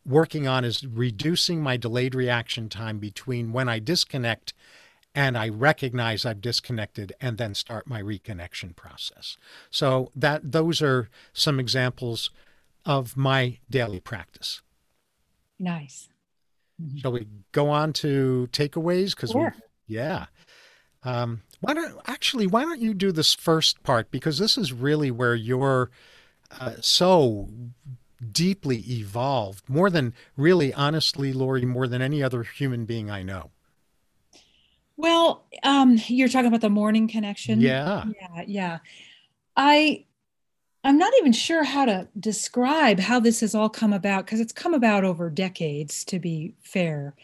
working 0.06 0.48
on 0.48 0.66
is 0.66 0.86
reducing 0.86 1.62
my 1.62 1.78
delayed 1.78 2.14
reaction 2.14 2.70
time 2.70 3.00
between 3.00 3.54
when 3.54 3.70
I 3.70 3.80
disconnect 3.80 4.54
and 5.16 5.38
I 5.38 5.50
recognize 5.50 6.26
I've 6.26 6.42
disconnected 6.42 7.14
and 7.22 7.38
then 7.38 7.54
start 7.54 7.88
my 7.88 8.02
reconnection 8.02 8.76
process. 8.76 9.38
So 9.70 10.12
that 10.16 10.52
those 10.52 10.82
are 10.82 11.10
some 11.34 11.60
examples 11.60 12.32
of 12.86 13.16
my 13.16 13.60
daily 13.70 14.00
practice. 14.00 14.62
Nice. 15.60 16.10
Mm-hmm. 16.82 16.98
Shall 16.98 17.12
we 17.12 17.28
go 17.52 17.70
on 17.70 17.94
to 17.94 18.50
takeaways? 18.52 19.16
Because 19.16 19.32
sure. 19.32 19.54
we, 19.88 19.96
yeah. 19.96 20.26
Um, 21.04 21.42
why 21.62 21.74
don't 21.74 22.00
actually? 22.08 22.48
Why 22.48 22.64
don't 22.64 22.82
you 22.82 22.94
do 22.94 23.12
this 23.12 23.34
first 23.34 23.84
part? 23.84 24.10
Because 24.12 24.38
this 24.40 24.58
is 24.58 24.74
really 24.74 25.12
where 25.12 25.36
you're 25.36 25.92
uh, 26.60 26.74
so 26.82 27.50
deeply 28.32 28.84
evolved, 28.90 29.70
more 29.70 29.90
than 29.90 30.14
really, 30.38 30.74
honestly, 30.74 31.34
Laurie, 31.34 31.66
more 31.66 31.88
than 31.88 32.02
any 32.02 32.24
other 32.24 32.44
human 32.44 32.86
being 32.86 33.12
I 33.12 33.24
know. 33.24 33.52
Well, 35.04 35.44
um, 35.64 36.00
you're 36.08 36.30
talking 36.30 36.48
about 36.48 36.62
the 36.62 36.70
morning 36.70 37.10
connection. 37.10 37.60
Yeah. 37.60 38.06
Yeah. 38.22 38.44
Yeah. 38.48 38.80
I 39.58 40.06
I'm 40.86 40.98
not 40.98 41.14
even 41.20 41.34
sure 41.34 41.64
how 41.64 41.86
to 41.86 42.08
describe 42.20 43.00
how 43.00 43.20
this 43.20 43.42
has 43.42 43.54
all 43.54 43.70
come 43.70 43.94
about 43.94 44.26
because 44.26 44.40
it's 44.40 44.54
come 44.54 44.74
about 44.74 45.04
over 45.04 45.30
decades, 45.30 46.04
to 46.06 46.20
be 46.20 46.56
fair. 46.62 47.16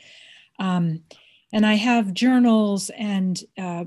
Um, 0.60 1.04
and 1.52 1.65
I 1.65 1.74
have 1.76 2.13
journals 2.13 2.89
and, 2.92 3.42
uh, 3.58 3.86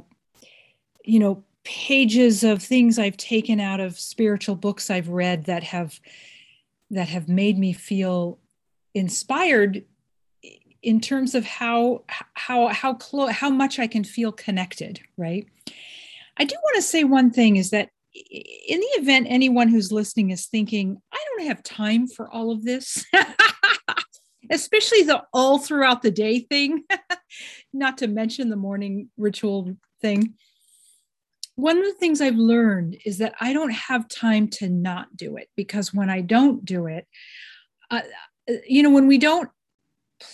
you 1.05 1.19
know, 1.19 1.45
pages 1.65 2.45
of 2.45 2.63
things 2.63 2.99
I've 2.99 3.17
taken 3.17 3.61
out 3.61 3.81
of 3.81 3.99
spiritual 3.99 4.57
books 4.57 4.91
I've 4.91 5.09
read 5.09 5.45
that 5.45 5.63
have 5.65 6.01
that 6.91 7.09
have 7.09 7.29
made 7.29 7.59
me 7.59 7.73
feel 7.73 8.39
inspired 8.95 9.85
in 10.83 11.01
terms 11.01 11.35
of 11.35 11.45
how 11.45 12.05
how 12.35 12.69
how 12.69 12.95
close 12.95 13.31
how 13.33 13.51
much 13.51 13.79
I 13.79 13.87
can 13.87 14.05
feel 14.05 14.33
connected, 14.33 15.01
right? 15.17 15.47
I 16.37 16.45
do 16.45 16.57
want 16.63 16.77
to 16.77 16.83
say 16.83 17.05
one 17.05 17.31
thing 17.31 17.57
is 17.57 17.71
that 17.71 17.91
in 18.15 18.81
the 18.81 19.01
event 19.01 19.27
anyone 19.31 19.69
who's 19.69 19.93
listening 19.93 20.31
is 20.31 20.47
thinking, 20.47 21.01
I 21.13 21.25
don't 21.29 21.47
have 21.47 21.63
time 21.63 22.07
for 22.09 22.31
all 22.31 22.51
of 22.51 22.65
this, 22.65 23.05
especially 24.51 25.03
the 25.03 25.23
all 25.33 25.59
throughout 25.59 26.03
the 26.03 26.11
day 26.11 26.41
thing, 26.41 26.85
not 27.73 27.99
to 27.99 28.09
mention 28.09 28.51
the 28.51 28.57
morning 28.57 29.09
ritual 29.17 29.77
thing. 30.01 30.35
One 31.55 31.79
of 31.79 31.85
the 31.85 31.95
things 31.95 32.21
I've 32.21 32.37
learned 32.37 32.97
is 33.05 33.19
that 33.19 33.35
I 33.41 33.53
don't 33.53 33.73
have 33.73 34.09
time 34.09 34.49
to 34.49 34.69
not 34.69 35.17
do 35.17 35.37
it 35.37 35.49
because 35.55 35.95
when 35.95 36.11
I 36.11 36.23
don't 36.23 36.65
do 36.65 36.87
it, 36.87 37.07
uh, 37.91 38.01
you 38.67 38.83
know, 38.83 38.91
when 38.91 39.07
we 39.07 39.19
don't 39.19 39.51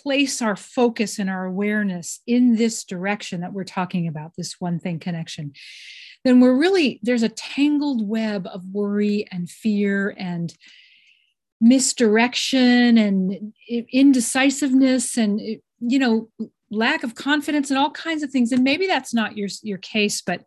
place 0.03 0.42
our 0.42 0.57
focus 0.57 1.18
and 1.18 1.31
our 1.31 1.44
awareness 1.44 2.20
in 2.27 2.57
this 2.57 2.85
direction 2.85 3.40
that 3.40 3.53
we're 3.53 3.64
talking 3.64 4.07
about, 4.07 4.33
this 4.37 4.61
one 4.61 4.79
thing 4.79 4.98
connection, 4.98 5.53
then 6.24 6.40
we're 6.40 6.57
really, 6.57 7.01
there's 7.03 7.22
a 7.22 7.29
tangled 7.29 8.07
web 8.07 8.46
of 8.46 8.64
worry 8.72 9.27
and 9.31 9.48
fear 9.48 10.14
and 10.18 10.55
misdirection 11.61 12.98
and 12.98 13.53
indecisiveness 13.68 15.16
and, 15.16 15.40
you 15.81 15.98
know, 15.98 16.29
lack 16.70 17.03
of 17.03 17.14
confidence 17.14 17.70
and 17.70 17.79
all 17.79 17.90
kinds 17.90 18.22
of 18.22 18.31
things. 18.31 18.53
And 18.53 18.62
maybe 18.62 18.87
that's 18.87 19.14
not 19.14 19.37
your, 19.37 19.48
your 19.62 19.79
case, 19.79 20.20
but 20.20 20.44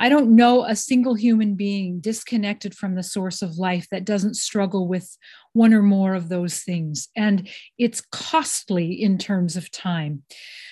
I 0.00 0.08
don't 0.08 0.34
know 0.34 0.64
a 0.64 0.74
single 0.74 1.14
human 1.14 1.56
being 1.56 2.00
disconnected 2.00 2.74
from 2.74 2.94
the 2.94 3.02
source 3.02 3.42
of 3.42 3.58
life 3.58 3.86
that 3.90 4.06
doesn't 4.06 4.34
struggle 4.34 4.88
with 4.88 5.16
one 5.52 5.74
or 5.74 5.82
more 5.82 6.14
of 6.14 6.30
those 6.30 6.60
things. 6.60 7.08
And 7.14 7.46
it's 7.76 8.00
costly 8.00 8.92
in 8.92 9.18
terms 9.18 9.56
of 9.56 9.70
time. 9.70 10.22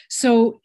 So 0.09 0.63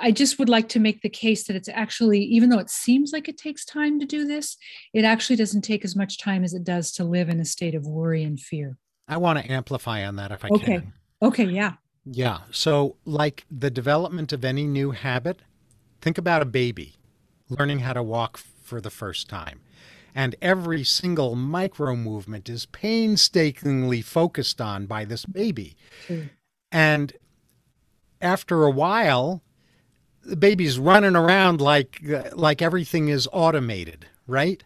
I 0.00 0.12
just 0.12 0.38
would 0.38 0.48
like 0.48 0.68
to 0.70 0.78
make 0.78 1.02
the 1.02 1.08
case 1.08 1.48
that 1.48 1.56
it's 1.56 1.68
actually, 1.68 2.20
even 2.20 2.50
though 2.50 2.60
it 2.60 2.70
seems 2.70 3.12
like 3.12 3.28
it 3.28 3.36
takes 3.36 3.64
time 3.64 3.98
to 3.98 4.06
do 4.06 4.24
this, 4.24 4.58
it 4.92 5.04
actually 5.04 5.36
doesn't 5.36 5.62
take 5.62 5.84
as 5.84 5.96
much 5.96 6.18
time 6.18 6.44
as 6.44 6.54
it 6.54 6.62
does 6.62 6.92
to 6.92 7.04
live 7.04 7.28
in 7.28 7.40
a 7.40 7.44
state 7.44 7.74
of 7.74 7.84
worry 7.84 8.22
and 8.22 8.38
fear. 8.38 8.78
I 9.08 9.16
want 9.16 9.40
to 9.40 9.50
amplify 9.50 10.06
on 10.06 10.16
that 10.16 10.30
if 10.30 10.44
I 10.44 10.48
can. 10.48 10.56
okay. 10.56 10.66
can. 10.66 10.92
Okay, 11.20 11.44
yeah. 11.46 11.72
Yeah. 12.04 12.40
So, 12.52 12.96
like 13.04 13.44
the 13.50 13.70
development 13.70 14.32
of 14.32 14.44
any 14.44 14.66
new 14.66 14.92
habit, 14.92 15.40
think 16.00 16.18
about 16.18 16.42
a 16.42 16.46
baby 16.46 16.94
learning 17.48 17.80
how 17.80 17.92
to 17.92 18.02
walk 18.02 18.38
for 18.38 18.80
the 18.80 18.90
first 18.90 19.28
time. 19.28 19.60
And 20.14 20.36
every 20.40 20.84
single 20.84 21.34
micro 21.34 21.96
movement 21.96 22.48
is 22.48 22.66
painstakingly 22.66 24.00
focused 24.00 24.60
on 24.60 24.86
by 24.86 25.04
this 25.04 25.24
baby. 25.24 25.76
Mm. 26.08 26.30
And 26.70 27.12
after 28.20 28.62
a 28.62 28.70
while, 28.70 29.42
the 30.24 30.36
baby's 30.36 30.78
running 30.78 31.16
around 31.16 31.60
like 31.60 32.00
like 32.32 32.62
everything 32.62 33.08
is 33.08 33.28
automated, 33.32 34.06
right? 34.26 34.62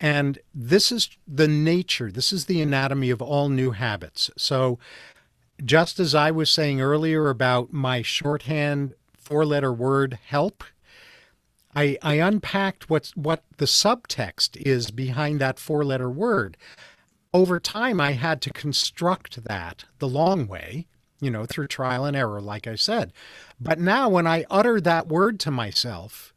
And 0.00 0.38
this 0.54 0.90
is 0.90 1.10
the 1.28 1.48
nature, 1.48 2.10
this 2.10 2.32
is 2.32 2.46
the 2.46 2.60
anatomy 2.60 3.10
of 3.10 3.22
all 3.22 3.48
new 3.48 3.70
habits. 3.72 4.30
So 4.36 4.78
just 5.64 6.00
as 6.00 6.14
I 6.14 6.30
was 6.30 6.50
saying 6.50 6.80
earlier 6.80 7.28
about 7.28 7.72
my 7.72 8.02
shorthand 8.02 8.94
four 9.16 9.44
letter 9.44 9.72
word 9.72 10.18
help, 10.26 10.64
I, 11.74 11.96
I 12.02 12.14
unpacked 12.14 12.90
what's 12.90 13.16
what 13.16 13.42
the 13.56 13.64
subtext 13.64 14.56
is 14.60 14.90
behind 14.90 15.40
that 15.40 15.58
four 15.58 15.84
letter 15.84 16.10
word. 16.10 16.56
Over 17.34 17.58
time, 17.58 18.00
I 18.00 18.12
had 18.12 18.42
to 18.42 18.52
construct 18.52 19.44
that 19.44 19.84
the 19.98 20.08
long 20.08 20.46
way 20.46 20.86
you 21.22 21.30
know, 21.30 21.46
through 21.46 21.68
trial 21.68 22.04
and 22.04 22.16
error, 22.16 22.40
like 22.40 22.66
I 22.66 22.74
said. 22.74 23.12
But 23.60 23.78
now, 23.78 24.08
when 24.08 24.26
I 24.26 24.44
utter 24.50 24.80
that 24.80 25.06
word 25.06 25.38
to 25.40 25.52
myself, 25.52 26.34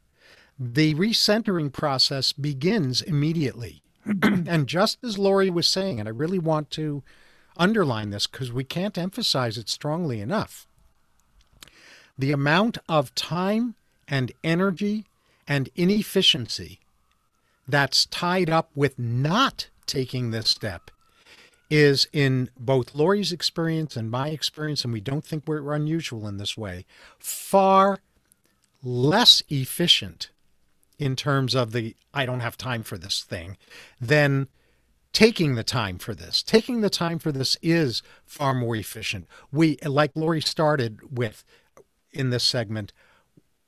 the 0.59 0.93
recentering 0.93 1.73
process 1.73 2.31
begins 2.31 3.01
immediately. 3.01 3.81
and 4.21 4.67
just 4.67 5.03
as 5.03 5.17
Laurie 5.17 5.49
was 5.49 5.67
saying, 5.67 5.99
and 5.99 6.07
I 6.07 6.11
really 6.11 6.37
want 6.37 6.69
to 6.71 7.01
underline 7.57 8.11
this 8.11 8.27
because 8.27 8.53
we 8.53 8.63
can't 8.63 8.97
emphasize 8.97 9.57
it 9.57 9.69
strongly 9.69 10.21
enough 10.21 10.67
the 12.17 12.31
amount 12.31 12.77
of 12.87 13.13
time 13.15 13.75
and 14.07 14.31
energy 14.43 15.05
and 15.47 15.69
inefficiency 15.75 16.79
that's 17.67 18.05
tied 18.05 18.49
up 18.49 18.69
with 18.75 18.97
not 18.99 19.69
taking 19.85 20.31
this 20.31 20.49
step 20.49 20.91
is 21.69 22.07
in 22.13 22.49
both 22.59 22.93
Laurie's 22.93 23.31
experience 23.31 23.95
and 23.95 24.11
my 24.11 24.29
experience, 24.29 24.83
and 24.83 24.93
we 24.93 25.01
don't 25.01 25.25
think 25.25 25.43
we're 25.47 25.73
unusual 25.73 26.27
in 26.27 26.37
this 26.37 26.55
way, 26.55 26.85
far 27.17 27.99
less 28.83 29.41
efficient 29.49 30.29
in 30.99 31.15
terms 31.15 31.55
of 31.55 31.71
the 31.71 31.95
I 32.13 32.25
don't 32.25 32.39
have 32.39 32.57
time 32.57 32.83
for 32.83 32.97
this 32.97 33.23
thing 33.23 33.57
than 33.99 34.47
taking 35.11 35.55
the 35.55 35.63
time 35.63 35.97
for 35.97 36.13
this. 36.13 36.43
Taking 36.43 36.81
the 36.81 36.89
time 36.89 37.19
for 37.19 37.31
this 37.31 37.57
is 37.61 38.03
far 38.25 38.53
more 38.53 38.75
efficient. 38.75 39.25
We, 39.51 39.77
like 39.83 40.11
Laurie 40.13 40.41
started 40.41 41.17
with 41.17 41.43
in 42.11 42.29
this 42.29 42.43
segment, 42.43 42.93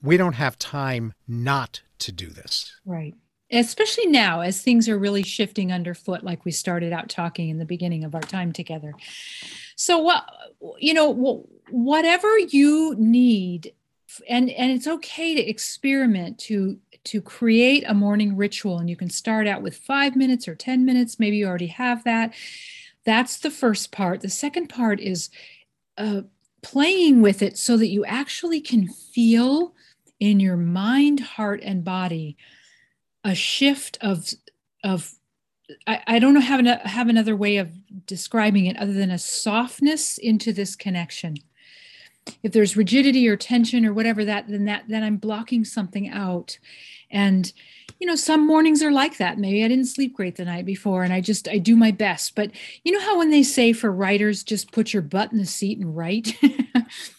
we 0.02 0.18
don't 0.18 0.34
have 0.34 0.58
time 0.60 1.14
not 1.28 1.82
to 2.00 2.12
do 2.12 2.28
this. 2.28 2.74
Right. 2.86 3.16
Especially 3.52 4.08
now 4.08 4.42
as 4.42 4.62
things 4.62 4.90
are 4.90 4.98
really 4.98 5.24
shifting 5.24 5.72
underfoot 5.72 6.24
like 6.24 6.44
we 6.44 6.52
started 6.52 6.92
out 6.92 7.10
talking 7.10 7.50
in 7.50 7.58
the 7.58 7.66
beginning 7.66 8.04
of 8.04 8.14
our 8.14 8.22
time 8.22 8.52
together. 8.52 8.94
So 9.76 10.00
what 10.00 10.26
you 10.80 10.94
know 10.94 11.46
whatever 11.70 12.38
you 12.38 12.96
need 12.98 13.74
and 14.28 14.50
and 14.50 14.72
it's 14.72 14.88
okay 14.88 15.36
to 15.36 15.50
experiment 15.50 16.40
to 16.40 16.80
to 17.06 17.22
create 17.22 17.84
a 17.88 17.94
morning 17.94 18.36
ritual 18.36 18.80
and 18.80 18.90
you 18.90 18.98
can 18.98 19.10
start 19.10 19.48
out 19.48 19.62
with 19.62 19.78
5 19.78 20.16
minutes 20.16 20.48
or 20.48 20.56
10 20.56 20.84
minutes 20.84 21.20
maybe 21.20 21.38
you 21.38 21.48
already 21.48 21.68
have 21.68 22.04
that. 22.04 22.34
That's 23.06 23.38
the 23.38 23.52
first 23.52 23.94
part. 23.94 24.20
The 24.20 24.30
second 24.30 24.68
part 24.68 25.00
is 25.00 25.30
uh, 25.98 26.24
playing 26.62 27.22
with 27.22 27.42
it 27.42 27.58
so 27.58 27.78
that 27.78 27.88
you 27.88 28.04
actually 28.04 28.60
can 28.60 28.90
feel 28.90 29.74
in 30.20 30.40
your 30.40 30.58
mind 30.58 31.20
heart 31.20 31.62
and 31.64 31.84
body 31.84 32.38
a 33.24 33.36
shift 33.36 33.98
of 34.02 34.28
of 34.84 35.14
I, 35.86 36.02
I 36.08 36.20
don't 36.20 36.34
know 36.34 36.40
have, 36.40 36.62
an, 36.62 36.66
have 36.66 37.10
another 37.10 37.36
way 37.36 37.58
of 37.58 37.74
describing 38.06 38.68
it 38.68 38.78
other 38.78 38.94
than 38.94 39.12
a 39.12 39.18
softness 39.18 40.18
into 40.18 40.54
this 40.54 40.78
connection. 40.78 41.36
If 42.42 42.54
there's 42.54 42.78
rigidity 42.78 43.28
or 43.28 43.36
tension 43.36 43.86
or 43.86 43.94
whatever 43.94 44.24
that 44.26 44.48
then 44.48 44.66
that 44.66 44.84
then 44.88 45.04
i'm 45.04 45.18
blocking 45.18 45.66
something 45.66 46.10
out. 46.10 46.58
And 47.10 47.52
you 48.00 48.08
know 48.08 48.16
some 48.16 48.46
mornings 48.46 48.84
are 48.84 48.92
like 48.92 49.18
that. 49.18 49.38
Maybe 49.38 49.64
i 49.64 49.68
didn't 49.68 49.86
sleep 49.86 50.16
great 50.16 50.36
the 50.36 50.46
night 50.46 50.66
before 50.66 51.04
and 51.04 51.14
i 51.14 51.22
just 51.22 51.48
i 51.48 51.58
do 51.58 51.76
my 51.76 51.92
best. 51.92 52.36
But 52.36 52.52
you 52.84 52.92
know 52.92 53.02
how 53.02 53.18
when 53.18 53.32
they 53.32 53.44
say 53.44 53.74
for 53.74 53.92
writers 53.92 54.44
just 54.44 54.72
put 54.72 54.94
your 54.94 55.02
butt 55.02 55.32
in 55.32 55.38
the 55.38 55.46
seat 55.46 55.80
and 55.80 55.96
write 55.96 56.38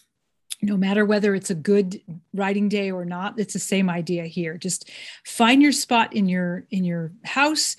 no 0.61 0.75
matter 0.75 1.05
whether 1.05 1.35
it's 1.35 1.49
a 1.49 1.55
good 1.55 2.01
writing 2.33 2.67
day 2.67 2.91
or 2.91 3.05
not 3.05 3.39
it's 3.39 3.53
the 3.53 3.59
same 3.59 3.89
idea 3.89 4.25
here. 4.25 4.57
Just 4.57 4.89
find 5.25 5.61
your 5.61 5.71
spot 5.71 6.13
in 6.13 6.27
your 6.27 6.65
in 6.71 6.83
your 6.83 7.11
house 7.23 7.75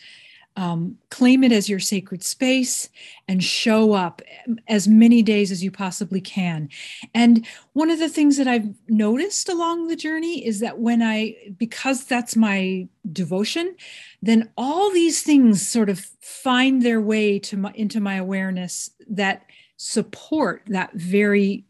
um, 0.57 0.99
claim 1.11 1.45
it 1.45 1.53
as 1.53 1.69
your 1.69 1.79
sacred 1.79 2.23
space 2.25 2.89
and 3.29 3.43
show 3.43 3.93
up 3.93 4.21
as 4.67 4.89
many 4.89 5.23
days 5.23 5.53
as 5.53 5.63
you 5.63 5.71
possibly 5.71 6.21
can. 6.21 6.69
And 7.15 7.47
one 7.73 7.89
of 7.89 7.99
the 7.99 8.09
things 8.09 8.37
that 8.37 8.49
i've 8.49 8.69
noticed 8.89 9.49
along 9.49 9.87
the 9.87 9.97
journey 9.97 10.45
is 10.45 10.61
that 10.61 10.79
when 10.79 11.03
i 11.03 11.35
because 11.57 12.05
that's 12.05 12.37
my 12.37 12.89
devotion 13.13 13.75
then 14.23 14.51
all 14.57 14.91
these 14.91 15.23
things 15.23 15.67
sort 15.67 15.89
of 15.89 16.01
find 16.21 16.83
their 16.83 17.01
way 17.01 17.39
to 17.39 17.57
my 17.57 17.73
into 17.75 18.01
my 18.01 18.17
awareness 18.17 18.91
that 19.09 19.45
support 19.77 20.63
that 20.67 20.93
very 20.95 21.65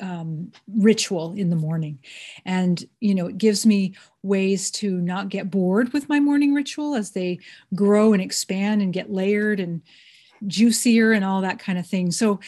um, 0.00 0.52
ritual 0.66 1.34
in 1.34 1.50
the 1.50 1.56
morning. 1.56 1.98
And, 2.44 2.84
you 3.00 3.14
know, 3.14 3.26
it 3.26 3.38
gives 3.38 3.64
me 3.64 3.94
ways 4.22 4.70
to 4.72 5.00
not 5.00 5.28
get 5.28 5.50
bored 5.50 5.92
with 5.92 6.08
my 6.08 6.20
morning 6.20 6.54
ritual 6.54 6.94
as 6.94 7.12
they 7.12 7.38
grow 7.74 8.12
and 8.12 8.22
expand 8.22 8.82
and 8.82 8.92
get 8.92 9.10
layered 9.10 9.60
and 9.60 9.82
juicier 10.46 11.12
and 11.12 11.24
all 11.24 11.42
that 11.42 11.58
kind 11.58 11.78
of 11.78 11.86
thing. 11.86 12.10
So, 12.10 12.40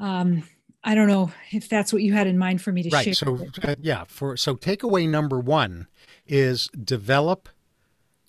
um, 0.00 0.44
I 0.84 0.94
don't 0.96 1.06
know 1.06 1.30
if 1.52 1.68
that's 1.68 1.92
what 1.92 2.02
you 2.02 2.12
had 2.12 2.26
in 2.26 2.38
mind 2.38 2.60
for 2.60 2.72
me 2.72 2.82
to 2.82 2.90
right. 2.90 3.04
share. 3.04 3.14
So, 3.14 3.46
uh, 3.62 3.76
yeah, 3.80 4.04
for 4.08 4.36
so 4.36 4.56
takeaway 4.56 5.08
number 5.08 5.38
one 5.38 5.86
is 6.26 6.68
develop 6.68 7.48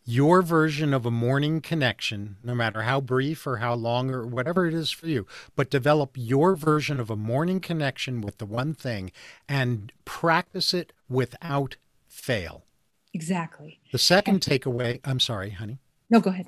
your 0.05 0.41
version 0.41 0.93
of 0.93 1.05
a 1.05 1.11
morning 1.11 1.61
connection, 1.61 2.37
no 2.43 2.53
matter 2.53 2.81
how 2.81 2.99
brief 2.99 3.47
or 3.47 3.57
how 3.57 3.73
long 3.73 4.09
or 4.09 4.25
whatever 4.25 4.67
it 4.67 4.73
is 4.73 4.91
for 4.91 5.07
you, 5.07 5.25
but 5.55 5.69
develop 5.69 6.11
your 6.15 6.55
version 6.55 6.99
of 6.99 7.09
a 7.09 7.15
morning 7.15 7.59
connection 7.59 8.19
with 8.21 8.37
the 8.37 8.45
one 8.45 8.73
thing 8.73 9.11
and 9.47 9.91
practice 10.03 10.73
it 10.73 10.91
without 11.07 11.77
fail. 12.07 12.65
Exactly. 13.13 13.79
The 13.91 13.97
second 13.97 14.41
takeaway, 14.41 14.99
I'm 15.05 15.19
sorry, 15.19 15.51
honey. 15.51 15.79
No, 16.09 16.19
go 16.19 16.31
ahead. 16.31 16.47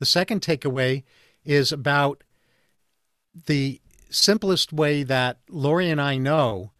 The 0.00 0.06
second 0.06 0.40
takeaway 0.40 1.04
is 1.44 1.70
about 1.70 2.24
the 3.46 3.80
simplest 4.10 4.72
way 4.72 5.02
that 5.04 5.38
Laurie 5.48 5.90
and 5.90 6.00
I 6.00 6.16
know 6.16 6.72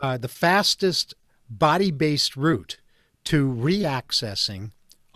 uh, 0.00 0.16
the 0.16 0.28
fastest 0.28 1.14
body 1.48 1.90
based 1.90 2.36
route 2.36 2.78
to 3.24 3.48
reaccessing 3.48 4.70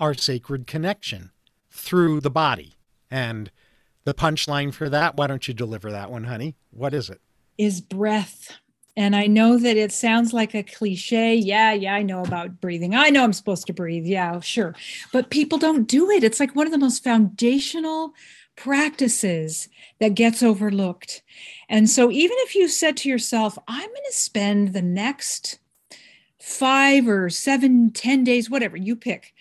our 0.04 0.12
sacred 0.12 0.66
connection 0.66 1.30
through 1.70 2.20
the 2.20 2.30
body. 2.30 2.74
And 3.10 3.50
the 4.04 4.12
punchline 4.12 4.74
for 4.74 4.90
that, 4.90 5.16
why 5.16 5.26
don't 5.26 5.48
you 5.48 5.54
deliver 5.54 5.90
that 5.90 6.10
one, 6.10 6.24
honey? 6.24 6.56
What 6.70 6.92
is 6.92 7.08
it? 7.08 7.22
Is 7.56 7.80
breath. 7.80 8.52
And 8.98 9.16
I 9.16 9.26
know 9.26 9.58
that 9.58 9.78
it 9.78 9.92
sounds 9.92 10.34
like 10.34 10.54
a 10.54 10.62
cliche. 10.62 11.34
Yeah, 11.34 11.72
yeah, 11.72 11.94
I 11.94 12.02
know 12.02 12.22
about 12.22 12.60
breathing. 12.60 12.94
I 12.94 13.08
know 13.08 13.24
I'm 13.24 13.32
supposed 13.32 13.66
to 13.68 13.72
breathe. 13.72 14.04
Yeah, 14.04 14.40
sure. 14.40 14.74
But 15.10 15.30
people 15.30 15.56
don't 15.56 15.88
do 15.88 16.10
it. 16.10 16.22
It's 16.22 16.38
like 16.38 16.54
one 16.54 16.66
of 16.66 16.72
the 16.72 16.78
most 16.78 17.02
foundational 17.02 18.12
practices 18.56 19.70
that 20.00 20.14
gets 20.14 20.42
overlooked. 20.42 21.22
And 21.70 21.88
so, 21.88 22.10
even 22.10 22.36
if 22.40 22.54
you 22.54 22.68
said 22.68 22.98
to 22.98 23.08
yourself, 23.08 23.58
I'm 23.66 23.88
going 23.88 24.02
to 24.06 24.12
spend 24.12 24.74
the 24.74 24.82
next 24.82 25.58
five 26.38 27.08
or 27.08 27.30
seven, 27.30 27.90
ten 27.90 28.22
days, 28.22 28.50
whatever 28.50 28.76
you 28.76 28.94
pick, 28.94 29.32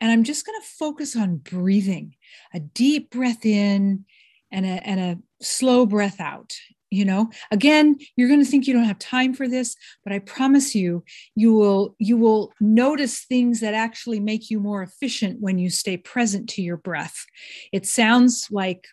and 0.00 0.10
I'm 0.10 0.24
just 0.24 0.46
going 0.46 0.60
to 0.60 0.66
focus 0.66 1.16
on 1.16 1.36
breathing 1.36 2.14
a 2.54 2.60
deep 2.60 3.10
breath 3.10 3.44
in 3.44 4.04
and 4.50 4.66
a, 4.66 4.86
and 4.88 5.00
a 5.00 5.44
slow 5.44 5.86
breath 5.86 6.20
out. 6.20 6.54
You 6.90 7.04
know, 7.04 7.30
again, 7.50 7.98
you're 8.16 8.28
going 8.28 8.42
to 8.42 8.46
think 8.50 8.66
you 8.66 8.72
don't 8.72 8.84
have 8.84 8.98
time 8.98 9.34
for 9.34 9.46
this, 9.46 9.76
but 10.04 10.14
I 10.14 10.20
promise 10.20 10.74
you, 10.74 11.04
you 11.34 11.52
will 11.52 11.94
you 11.98 12.16
will 12.16 12.50
notice 12.60 13.26
things 13.26 13.60
that 13.60 13.74
actually 13.74 14.20
make 14.20 14.48
you 14.48 14.58
more 14.58 14.82
efficient 14.82 15.38
when 15.38 15.58
you 15.58 15.68
stay 15.68 15.98
present 15.98 16.48
to 16.50 16.62
your 16.62 16.78
breath. 16.78 17.26
It 17.72 17.84
sounds 17.84 18.48
like 18.50 18.86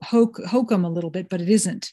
hokum 0.00 0.84
a 0.84 0.90
little 0.90 1.10
bit, 1.10 1.28
but 1.28 1.40
it 1.40 1.48
isn't. 1.48 1.92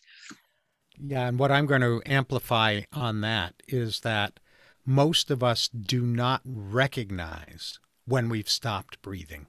Yeah, 1.00 1.28
and 1.28 1.40
what 1.40 1.52
I'm 1.52 1.66
going 1.66 1.82
to 1.82 2.04
amplify 2.06 2.82
on 2.94 3.22
that 3.22 3.56
is 3.68 4.02
that 4.02 4.40
most 4.86 5.32
of 5.32 5.44
us 5.44 5.68
do 5.70 6.04
not 6.04 6.42
recognize 6.46 7.80
when 8.08 8.30
we've 8.30 8.50
stopped 8.50 9.02
breathing. 9.02 9.48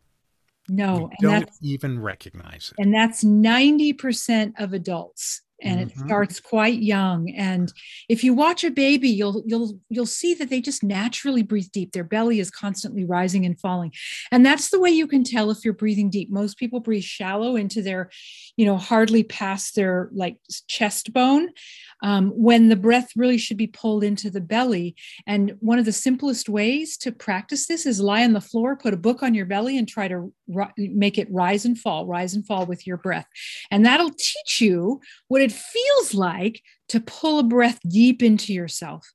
No, 0.68 1.08
we 1.10 1.28
don't 1.28 1.50
even 1.62 1.98
recognize 1.98 2.74
it. 2.76 2.82
And 2.82 2.92
that's 2.92 3.24
90% 3.24 4.52
of 4.58 4.74
adults 4.74 5.40
and 5.60 5.80
mm-hmm. 5.80 6.00
it 6.00 6.06
starts 6.06 6.40
quite 6.40 6.80
young 6.80 7.30
and 7.30 7.72
if 8.08 8.22
you 8.22 8.32
watch 8.32 8.64
a 8.64 8.70
baby 8.70 9.08
you'll 9.08 9.42
you'll 9.46 9.78
you'll 9.88 10.06
see 10.06 10.34
that 10.34 10.50
they 10.50 10.60
just 10.60 10.82
naturally 10.82 11.42
breathe 11.42 11.70
deep 11.72 11.92
their 11.92 12.04
belly 12.04 12.40
is 12.40 12.50
constantly 12.50 13.04
rising 13.04 13.44
and 13.44 13.58
falling 13.60 13.92
and 14.30 14.44
that's 14.44 14.70
the 14.70 14.80
way 14.80 14.90
you 14.90 15.06
can 15.06 15.24
tell 15.24 15.50
if 15.50 15.64
you're 15.64 15.74
breathing 15.74 16.10
deep 16.10 16.30
most 16.30 16.58
people 16.58 16.80
breathe 16.80 17.02
shallow 17.02 17.56
into 17.56 17.82
their 17.82 18.10
you 18.56 18.64
know 18.64 18.76
hardly 18.76 19.22
past 19.22 19.74
their 19.74 20.08
like 20.12 20.38
chest 20.68 21.12
bone 21.12 21.48
um, 22.02 22.30
when 22.30 22.68
the 22.68 22.76
breath 22.76 23.10
really 23.16 23.38
should 23.38 23.56
be 23.56 23.66
pulled 23.66 24.04
into 24.04 24.30
the 24.30 24.40
belly. 24.40 24.94
And 25.26 25.54
one 25.60 25.78
of 25.78 25.84
the 25.84 25.92
simplest 25.92 26.48
ways 26.48 26.96
to 26.98 27.12
practice 27.12 27.66
this 27.66 27.86
is 27.86 28.00
lie 28.00 28.24
on 28.24 28.32
the 28.32 28.40
floor, 28.40 28.76
put 28.76 28.94
a 28.94 28.98
book 28.98 29.22
on 29.22 29.34
your 29.34 29.46
belly, 29.46 29.76
and 29.76 29.88
try 29.88 30.08
to 30.08 30.32
make 30.76 31.18
it 31.18 31.28
rise 31.30 31.64
and 31.64 31.78
fall, 31.78 32.06
rise 32.06 32.34
and 32.34 32.46
fall 32.46 32.66
with 32.66 32.86
your 32.86 32.96
breath. 32.96 33.26
And 33.70 33.84
that'll 33.84 34.10
teach 34.10 34.60
you 34.60 35.00
what 35.28 35.42
it 35.42 35.52
feels 35.52 36.14
like 36.14 36.62
to 36.88 37.00
pull 37.00 37.38
a 37.38 37.44
breath 37.44 37.78
deep 37.88 38.22
into 38.22 38.52
yourself. 38.52 39.06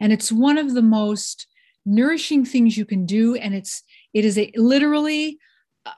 And 0.00 0.12
it's 0.12 0.32
one 0.32 0.58
of 0.58 0.74
the 0.74 0.82
most 0.82 1.46
nourishing 1.86 2.44
things 2.44 2.76
you 2.76 2.84
can 2.84 3.06
do. 3.06 3.36
And 3.36 3.54
it's 3.54 3.82
it 4.12 4.24
is 4.24 4.38
a 4.38 4.50
literally 4.56 5.38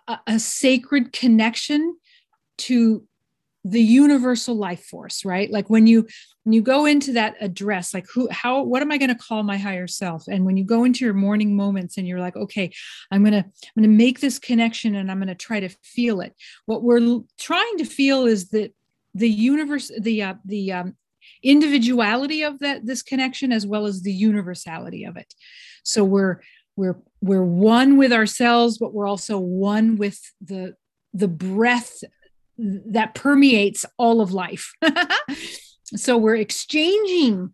a, 0.08 0.18
a 0.26 0.38
sacred 0.38 1.12
connection 1.12 1.96
to 2.58 3.06
the 3.64 3.80
universal 3.80 4.56
life 4.56 4.84
force 4.84 5.24
right? 5.24 5.50
Like 5.50 5.70
when 5.70 5.86
you 5.86 6.06
when 6.44 6.52
you 6.52 6.62
go 6.62 6.86
into 6.86 7.12
that 7.12 7.36
address 7.40 7.94
like 7.94 8.06
who 8.12 8.28
how 8.30 8.62
what 8.62 8.82
am 8.82 8.90
i 8.90 8.98
going 8.98 9.08
to 9.08 9.14
call 9.14 9.42
my 9.42 9.56
higher 9.56 9.86
self? 9.86 10.24
And 10.28 10.44
when 10.44 10.56
you 10.56 10.64
go 10.64 10.84
into 10.84 11.04
your 11.04 11.14
morning 11.14 11.56
moments 11.56 11.96
and 11.96 12.06
you're 12.06 12.18
like 12.18 12.36
okay 12.36 12.72
i'm 13.10 13.22
going 13.22 13.32
to 13.32 13.44
i'm 13.44 13.82
going 13.82 13.88
to 13.90 13.96
make 14.04 14.20
this 14.20 14.38
connection 14.38 14.96
and 14.96 15.10
i'm 15.10 15.18
going 15.18 15.28
to 15.28 15.34
try 15.34 15.60
to 15.60 15.68
feel 15.82 16.20
it. 16.20 16.34
What 16.66 16.82
we're 16.82 17.20
trying 17.38 17.78
to 17.78 17.84
feel 17.84 18.26
is 18.26 18.50
that 18.50 18.74
the 19.14 19.30
universe 19.30 19.90
the 20.00 20.22
uh, 20.22 20.34
the 20.44 20.72
um, 20.72 20.96
individuality 21.42 22.42
of 22.42 22.58
that 22.60 22.84
this 22.84 23.02
connection 23.02 23.52
as 23.52 23.66
well 23.66 23.86
as 23.86 24.02
the 24.02 24.12
universality 24.12 25.04
of 25.04 25.16
it. 25.16 25.32
So 25.84 26.02
we're 26.02 26.40
we're 26.74 26.98
we're 27.20 27.44
one 27.44 27.96
with 27.98 28.12
ourselves 28.12 28.78
but 28.78 28.94
we're 28.94 29.06
also 29.06 29.38
one 29.38 29.96
with 29.96 30.20
the 30.40 30.74
the 31.12 31.28
breath 31.28 32.02
that 32.58 33.14
permeates 33.14 33.84
all 33.98 34.20
of 34.20 34.32
life. 34.32 34.72
so 35.96 36.16
we're 36.16 36.36
exchanging 36.36 37.50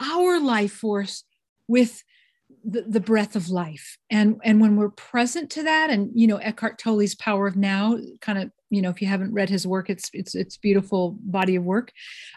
our 0.00 0.40
life 0.40 0.72
force 0.72 1.24
with 1.68 2.02
the, 2.64 2.82
the, 2.82 3.00
breath 3.00 3.36
of 3.36 3.48
life. 3.48 3.96
And, 4.10 4.40
and 4.44 4.60
when 4.60 4.76
we're 4.76 4.90
present 4.90 5.50
to 5.50 5.62
that, 5.64 5.90
and 5.90 6.10
you 6.14 6.26
know, 6.26 6.36
Eckhart 6.36 6.78
Tolle's 6.78 7.14
Power 7.14 7.46
of 7.46 7.56
Now, 7.56 7.98
kind 8.20 8.38
of, 8.38 8.50
you 8.70 8.82
know, 8.82 8.90
if 8.90 9.00
you 9.00 9.08
haven't 9.08 9.32
read 9.32 9.48
his 9.48 9.66
work, 9.66 9.88
it's 9.88 10.10
it's 10.12 10.34
it's 10.34 10.56
beautiful 10.56 11.16
body 11.20 11.54
of 11.54 11.62
work. 11.62 11.92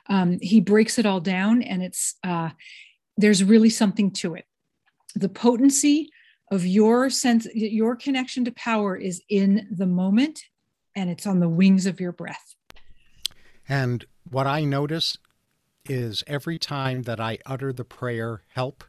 Um, 0.08 0.38
he 0.42 0.60
breaks 0.60 1.00
it 1.00 1.06
all 1.08 1.20
down, 1.20 1.64
and 1.64 1.82
it's 1.82 2.16
uh, 2.24 2.50
there's 3.18 3.44
really 3.44 3.72
something 3.72 4.12
to 4.12 4.36
it. 4.36 4.46
The 5.16 5.30
potency 5.30 6.12
of 6.52 6.66
your 6.66 7.10
sense, 7.10 7.48
your 7.54 7.96
connection 7.96 8.46
to 8.46 8.52
power 8.52 8.96
is 8.96 9.22
in 9.30 9.68
the 9.72 9.88
moment 9.88 10.40
and 11.00 11.10
it's 11.10 11.26
on 11.26 11.40
the 11.40 11.50
wings 11.50 11.86
of 11.86 12.02
your 12.02 12.12
breath. 12.12 12.56
And 13.68 14.06
what 14.30 14.48
I 14.48 14.66
notice 14.66 15.18
is 15.86 16.24
every 16.28 16.60
time 16.60 17.04
that 17.04 17.20
I 17.20 17.38
utter 17.46 17.72
the 17.72 17.86
prayer, 17.86 18.44
help, 18.50 18.84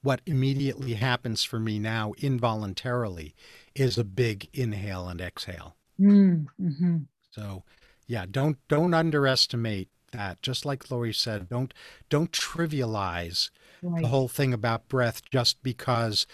what 0.00 0.20
immediately 0.26 0.94
happens 0.94 1.42
for 1.42 1.58
me 1.58 1.78
now 1.78 2.12
involuntarily 2.18 3.34
is 3.74 3.98
a 3.98 4.04
big 4.04 4.48
inhale 4.52 5.08
and 5.08 5.20
exhale. 5.20 5.76
Mm, 5.98 6.46
mm-hmm. 6.60 6.96
So, 7.30 7.64
yeah, 8.06 8.26
don't 8.30 8.58
don't 8.68 8.94
underestimate 8.94 9.88
that. 10.12 10.40
Just 10.42 10.64
like 10.64 10.90
Laurie 10.90 11.12
said, 11.12 11.48
don't 11.48 11.74
don't 12.10 12.30
trivialize 12.30 13.50
right. 13.82 14.02
the 14.02 14.08
whole 14.08 14.28
thing 14.28 14.52
about 14.52 14.88
breath 14.88 15.22
just 15.30 15.62
because 15.62 16.26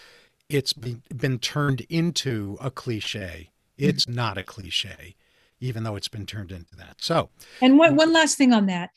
it's 0.49 0.73
been, 0.73 1.01
been 1.15 1.39
turned 1.39 1.81
into 1.89 2.57
a 2.59 2.69
cliche. 2.69 3.50
It's 3.89 4.07
not 4.07 4.37
a 4.37 4.43
cliche, 4.43 5.15
even 5.59 5.83
though 5.83 5.95
it's 5.95 6.07
been 6.07 6.25
turned 6.25 6.51
into 6.51 6.75
that. 6.77 6.97
So, 6.99 7.29
and 7.61 7.77
one, 7.77 7.91
um, 7.91 7.95
one 7.95 8.13
last 8.13 8.37
thing 8.37 8.53
on 8.53 8.67
that. 8.67 8.91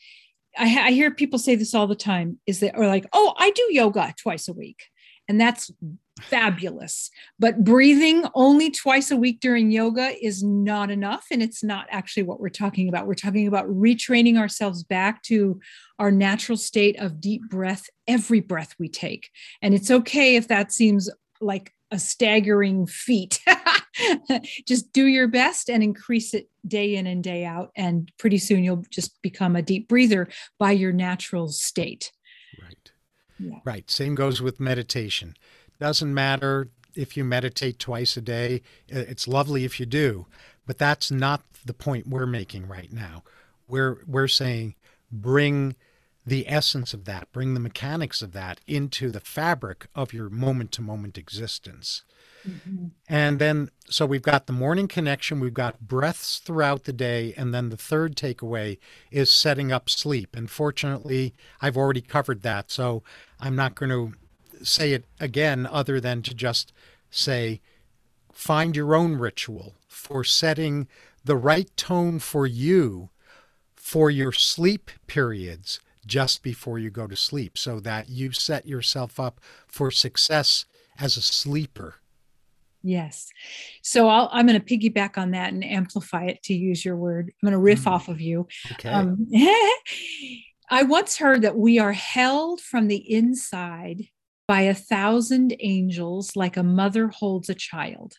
I, 0.57 0.87
I 0.87 0.91
hear 0.91 1.11
people 1.11 1.39
say 1.39 1.55
this 1.55 1.73
all 1.73 1.87
the 1.87 1.95
time 1.95 2.39
is 2.47 2.59
that, 2.61 2.77
or 2.77 2.87
like, 2.87 3.05
oh, 3.13 3.33
I 3.37 3.51
do 3.51 3.67
yoga 3.71 4.13
twice 4.17 4.47
a 4.47 4.53
week. 4.53 4.83
And 5.27 5.41
that's 5.41 5.71
fabulous. 6.21 7.09
But 7.39 7.63
breathing 7.63 8.25
only 8.35 8.71
twice 8.71 9.11
a 9.11 9.17
week 9.17 9.39
during 9.39 9.71
yoga 9.71 10.13
is 10.23 10.43
not 10.43 10.89
enough. 10.89 11.25
And 11.31 11.41
it's 11.41 11.63
not 11.63 11.87
actually 11.89 12.23
what 12.23 12.39
we're 12.39 12.49
talking 12.49 12.87
about. 12.87 13.07
We're 13.07 13.15
talking 13.15 13.47
about 13.47 13.67
retraining 13.67 14.37
ourselves 14.37 14.83
back 14.83 15.23
to 15.23 15.59
our 15.99 16.11
natural 16.11 16.57
state 16.57 16.99
of 16.99 17.19
deep 17.19 17.41
breath 17.49 17.89
every 18.07 18.39
breath 18.39 18.75
we 18.79 18.87
take. 18.87 19.29
And 19.61 19.73
it's 19.73 19.91
okay 19.91 20.35
if 20.35 20.47
that 20.47 20.71
seems 20.71 21.09
like 21.41 21.73
a 21.91 21.99
staggering 21.99 22.87
feat. 22.87 23.39
just 24.67 24.91
do 24.93 25.05
your 25.05 25.27
best 25.27 25.69
and 25.69 25.83
increase 25.83 26.33
it 26.33 26.49
day 26.67 26.95
in 26.95 27.07
and 27.07 27.23
day 27.23 27.45
out. 27.45 27.71
And 27.75 28.11
pretty 28.17 28.37
soon 28.37 28.63
you'll 28.63 28.83
just 28.89 29.21
become 29.21 29.55
a 29.55 29.61
deep 29.61 29.87
breather 29.87 30.27
by 30.59 30.71
your 30.71 30.91
natural 30.91 31.47
state. 31.49 32.11
Right. 32.61 32.91
Yeah. 33.39 33.59
Right. 33.63 33.89
Same 33.89 34.15
goes 34.15 34.41
with 34.41 34.59
meditation. 34.59 35.35
Doesn't 35.79 36.13
matter 36.13 36.69
if 36.95 37.17
you 37.17 37.23
meditate 37.23 37.77
twice 37.77 38.15
a 38.17 38.21
day, 38.21 38.61
it's 38.87 39.27
lovely 39.27 39.65
if 39.65 39.79
you 39.79 39.85
do, 39.85 40.25
but 40.65 40.77
that's 40.77 41.11
not 41.11 41.43
the 41.65 41.73
point 41.73 42.07
we're 42.07 42.25
making 42.25 42.67
right 42.67 42.91
now. 42.91 43.23
We're 43.67 43.97
we're 44.07 44.27
saying 44.27 44.75
bring 45.11 45.75
the 46.25 46.49
essence 46.49 46.93
of 46.93 47.05
that, 47.05 47.31
bring 47.31 47.53
the 47.53 47.59
mechanics 47.59 48.21
of 48.21 48.31
that 48.33 48.59
into 48.65 49.11
the 49.11 49.19
fabric 49.19 49.87
of 49.93 50.13
your 50.13 50.29
moment 50.29 50.71
to 50.73 50.81
moment 50.81 51.17
existence. 51.17 52.03
Mm-hmm. 52.47 52.87
And 53.07 53.39
then, 53.39 53.69
so 53.89 54.05
we've 54.05 54.21
got 54.21 54.47
the 54.47 54.53
morning 54.53 54.87
connection, 54.87 55.39
we've 55.39 55.53
got 55.53 55.81
breaths 55.81 56.39
throughout 56.39 56.83
the 56.83 56.93
day. 56.93 57.33
And 57.37 57.53
then 57.53 57.69
the 57.69 57.77
third 57.77 58.15
takeaway 58.15 58.77
is 59.11 59.31
setting 59.31 59.71
up 59.71 59.89
sleep. 59.89 60.35
And 60.35 60.49
fortunately, 60.49 61.33
I've 61.61 61.77
already 61.77 62.01
covered 62.01 62.41
that. 62.43 62.71
So 62.71 63.03
I'm 63.39 63.55
not 63.55 63.75
going 63.75 63.89
to 63.89 64.65
say 64.65 64.93
it 64.93 65.05
again, 65.19 65.67
other 65.69 65.99
than 65.99 66.21
to 66.23 66.33
just 66.33 66.71
say, 67.09 67.61
find 68.31 68.75
your 68.75 68.95
own 68.95 69.15
ritual 69.15 69.75
for 69.87 70.23
setting 70.23 70.87
the 71.23 71.37
right 71.37 71.75
tone 71.77 72.19
for 72.19 72.45
you 72.45 73.09
for 73.75 74.09
your 74.09 74.31
sleep 74.31 74.91
periods 75.07 75.79
just 76.05 76.43
before 76.43 76.77
you 76.77 76.89
go 76.89 77.07
to 77.07 77.15
sleep 77.15 77.57
so 77.57 77.79
that 77.79 78.09
you 78.09 78.31
set 78.31 78.67
yourself 78.67 79.19
up 79.19 79.39
for 79.67 79.89
success 79.89 80.65
as 80.99 81.17
a 81.17 81.21
sleeper. 81.21 81.95
Yes. 82.85 83.29
So 83.81 84.07
i 84.07 84.39
am 84.39 84.45
going 84.45 84.61
to 84.61 84.65
piggyback 84.65 85.17
on 85.17 85.31
that 85.31 85.51
and 85.51 85.65
amplify 85.65 86.25
it 86.25 86.43
to 86.43 86.53
use 86.53 86.85
your 86.85 86.95
word. 86.95 87.33
I'm 87.33 87.47
going 87.47 87.53
to 87.53 87.63
riff 87.63 87.85
mm. 87.85 87.91
off 87.91 88.09
of 88.09 88.21
you. 88.21 88.47
Okay. 88.73 88.89
Um, 88.89 89.27
I 90.69 90.83
once 90.83 91.17
heard 91.17 91.41
that 91.41 91.57
we 91.57 91.79
are 91.79 91.93
held 91.93 92.61
from 92.61 92.87
the 92.87 93.11
inside 93.11 94.03
by 94.47 94.61
a 94.61 94.75
thousand 94.75 95.55
angels 95.59 96.35
like 96.35 96.57
a 96.57 96.63
mother 96.63 97.07
holds 97.07 97.49
a 97.49 97.55
child. 97.55 98.13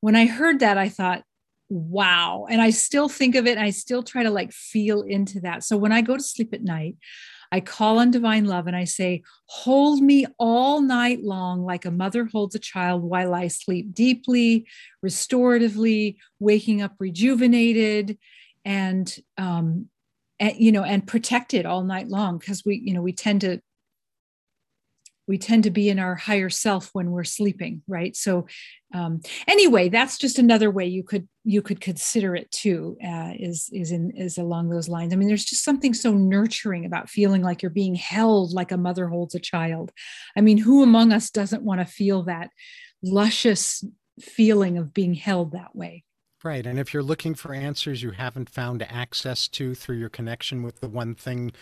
When 0.00 0.14
I 0.14 0.26
heard 0.26 0.60
that, 0.60 0.78
I 0.78 0.88
thought, 0.88 1.24
wow. 1.68 2.46
And 2.48 2.62
I 2.62 2.70
still 2.70 3.08
think 3.08 3.34
of 3.34 3.46
it. 3.48 3.58
I 3.58 3.70
still 3.70 4.04
try 4.04 4.22
to 4.22 4.30
like 4.30 4.52
feel 4.52 5.02
into 5.02 5.40
that. 5.40 5.64
So 5.64 5.76
when 5.76 5.90
I 5.90 6.00
go 6.00 6.16
to 6.16 6.22
sleep 6.22 6.54
at 6.54 6.62
night, 6.62 6.96
I 7.54 7.60
call 7.60 8.00
on 8.00 8.10
divine 8.10 8.46
love 8.46 8.66
and 8.66 8.74
I 8.74 8.82
say, 8.82 9.22
Hold 9.46 10.02
me 10.02 10.26
all 10.40 10.80
night 10.80 11.22
long 11.22 11.64
like 11.64 11.84
a 11.84 11.90
mother 11.92 12.24
holds 12.24 12.56
a 12.56 12.58
child 12.58 13.04
while 13.04 13.32
I 13.32 13.46
sleep 13.46 13.94
deeply, 13.94 14.66
restoratively, 15.06 16.16
waking 16.40 16.82
up 16.82 16.94
rejuvenated 16.98 18.18
and, 18.64 19.16
um, 19.38 19.86
and 20.40 20.56
you 20.56 20.72
know, 20.72 20.82
and 20.82 21.06
protected 21.06 21.64
all 21.64 21.84
night 21.84 22.08
long. 22.08 22.38
Because 22.38 22.64
we, 22.64 22.82
you 22.84 22.92
know, 22.92 23.02
we 23.02 23.12
tend 23.12 23.42
to 23.42 23.60
we 25.26 25.38
tend 25.38 25.64
to 25.64 25.70
be 25.70 25.88
in 25.88 25.98
our 25.98 26.14
higher 26.14 26.50
self 26.50 26.90
when 26.92 27.10
we're 27.10 27.24
sleeping 27.24 27.82
right? 27.88 28.16
So 28.16 28.46
um, 28.92 29.20
anyway 29.46 29.88
that's 29.88 30.18
just 30.18 30.38
another 30.38 30.70
way 30.70 30.86
you 30.86 31.02
could 31.02 31.28
you 31.44 31.62
could 31.62 31.80
consider 31.80 32.34
it 32.34 32.50
too 32.50 32.96
uh, 33.04 33.32
is 33.38 33.68
is 33.72 33.90
in 33.90 34.12
is 34.16 34.38
along 34.38 34.68
those 34.68 34.88
lines. 34.88 35.12
I 35.12 35.16
mean 35.16 35.28
there's 35.28 35.44
just 35.44 35.64
something 35.64 35.94
so 35.94 36.12
nurturing 36.12 36.84
about 36.84 37.10
feeling 37.10 37.42
like 37.42 37.62
you're 37.62 37.70
being 37.70 37.94
held 37.94 38.52
like 38.52 38.72
a 38.72 38.76
mother 38.76 39.08
holds 39.08 39.34
a 39.34 39.40
child. 39.40 39.92
I 40.36 40.40
mean 40.40 40.58
who 40.58 40.82
among 40.82 41.12
us 41.12 41.30
doesn't 41.30 41.62
want 41.62 41.80
to 41.80 41.86
feel 41.86 42.22
that 42.24 42.50
luscious 43.02 43.84
feeling 44.20 44.78
of 44.78 44.94
being 44.94 45.14
held 45.14 45.52
that 45.52 45.74
way? 45.74 46.04
Right. 46.42 46.66
And 46.66 46.78
if 46.78 46.92
you're 46.92 47.02
looking 47.02 47.34
for 47.34 47.54
answers 47.54 48.02
you 48.02 48.10
haven't 48.10 48.50
found 48.50 48.82
access 48.82 49.48
to 49.48 49.74
through 49.74 49.96
your 49.96 50.10
connection 50.10 50.62
with 50.62 50.80
the 50.80 50.88
one 50.88 51.14
thing 51.14 51.52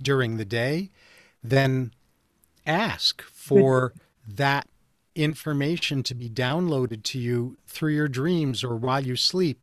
during 0.00 0.36
the 0.36 0.44
day, 0.44 0.90
then 1.42 1.92
ask 2.66 3.22
for 3.22 3.92
that 4.28 4.68
information 5.14 6.02
to 6.04 6.14
be 6.14 6.28
downloaded 6.28 7.02
to 7.02 7.18
you 7.18 7.56
through 7.66 7.92
your 7.92 8.08
dreams 8.08 8.62
or 8.62 8.76
while 8.76 9.04
you 9.04 9.16
sleep, 9.16 9.60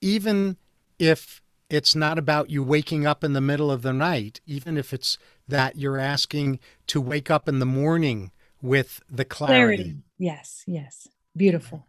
even 0.00 0.56
if 0.98 1.40
it's 1.70 1.94
not 1.94 2.18
about 2.18 2.50
you 2.50 2.62
waking 2.62 3.06
up 3.06 3.22
in 3.22 3.32
the 3.32 3.40
middle 3.40 3.70
of 3.70 3.82
the 3.82 3.92
night, 3.92 4.40
even 4.46 4.76
if 4.76 4.92
it's 4.92 5.18
that 5.46 5.76
you're 5.76 5.98
asking 5.98 6.58
to 6.86 7.00
wake 7.00 7.30
up 7.30 7.48
in 7.48 7.58
the 7.58 7.66
morning 7.66 8.30
with 8.60 9.00
the 9.10 9.24
clarity. 9.24 9.82
clarity. 9.82 9.96
Yes, 10.18 10.64
yes. 10.66 11.08
Beautiful. 11.36 11.86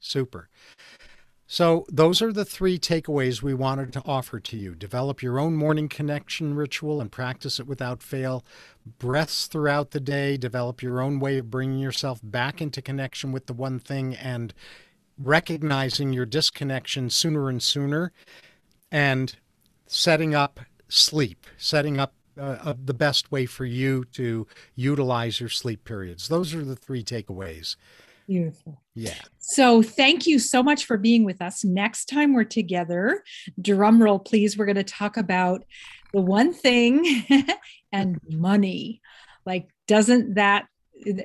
Super. 0.00 0.48
So, 1.52 1.84
those 1.90 2.22
are 2.22 2.32
the 2.32 2.44
three 2.44 2.78
takeaways 2.78 3.42
we 3.42 3.54
wanted 3.54 3.92
to 3.94 4.02
offer 4.06 4.38
to 4.38 4.56
you. 4.56 4.76
Develop 4.76 5.20
your 5.20 5.40
own 5.40 5.56
morning 5.56 5.88
connection 5.88 6.54
ritual 6.54 7.00
and 7.00 7.10
practice 7.10 7.58
it 7.58 7.66
without 7.66 8.04
fail. 8.04 8.44
Breaths 9.00 9.48
throughout 9.48 9.90
the 9.90 9.98
day. 9.98 10.36
Develop 10.36 10.80
your 10.80 11.00
own 11.00 11.18
way 11.18 11.38
of 11.38 11.50
bringing 11.50 11.80
yourself 11.80 12.20
back 12.22 12.62
into 12.62 12.80
connection 12.80 13.32
with 13.32 13.46
the 13.46 13.52
one 13.52 13.80
thing 13.80 14.14
and 14.14 14.54
recognizing 15.18 16.12
your 16.12 16.24
disconnection 16.24 17.10
sooner 17.10 17.48
and 17.48 17.60
sooner. 17.60 18.12
And 18.92 19.34
setting 19.88 20.36
up 20.36 20.60
sleep, 20.88 21.48
setting 21.58 21.98
up 21.98 22.14
uh, 22.38 22.74
the 22.80 22.94
best 22.94 23.32
way 23.32 23.44
for 23.44 23.64
you 23.64 24.04
to 24.12 24.46
utilize 24.76 25.40
your 25.40 25.48
sleep 25.48 25.82
periods. 25.82 26.28
Those 26.28 26.54
are 26.54 26.64
the 26.64 26.76
three 26.76 27.02
takeaways. 27.02 27.74
Beautiful. 28.30 28.80
Yeah. 28.94 29.20
So 29.40 29.82
thank 29.82 30.24
you 30.24 30.38
so 30.38 30.62
much 30.62 30.84
for 30.84 30.96
being 30.96 31.24
with 31.24 31.42
us. 31.42 31.64
Next 31.64 32.04
time 32.04 32.32
we're 32.32 32.44
together, 32.44 33.24
drum 33.60 34.00
roll, 34.00 34.20
please. 34.20 34.56
We're 34.56 34.66
going 34.66 34.76
to 34.76 34.84
talk 34.84 35.16
about 35.16 35.64
the 36.12 36.20
one 36.20 36.52
thing 36.52 37.24
and 37.92 38.20
money. 38.28 39.00
Like, 39.44 39.68
doesn't 39.88 40.34
that 40.34 40.66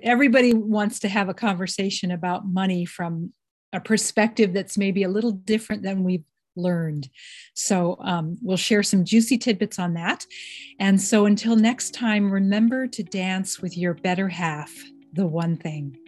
everybody 0.02 0.56
wants 0.56 1.02
to 1.02 1.08
have 1.08 1.30
a 1.30 1.36
conversation 1.36 2.10
about 2.10 2.48
money 2.48 2.86
from 2.86 3.34
a 3.72 3.80
perspective 3.80 4.52
that's 4.52 4.76
maybe 4.76 5.04
a 5.04 5.10
little 5.10 5.34
different 5.34 5.84
than 5.84 6.04
we've 6.04 6.26
learned. 6.56 7.08
So 7.54 7.98
um, 8.00 8.40
we'll 8.42 8.58
share 8.58 8.82
some 8.82 9.06
juicy 9.06 9.38
tidbits 9.38 9.78
on 9.78 9.94
that. 9.94 10.26
And 10.80 11.00
so 11.00 11.28
until 11.28 11.56
next 11.56 11.94
time, 11.94 12.32
remember 12.32 12.88
to 12.88 13.04
dance 13.04 13.62
with 13.62 13.78
your 13.78 13.94
better 13.94 14.28
half, 14.28 14.74
the 15.14 15.28
one 15.28 15.56
thing. 15.56 16.00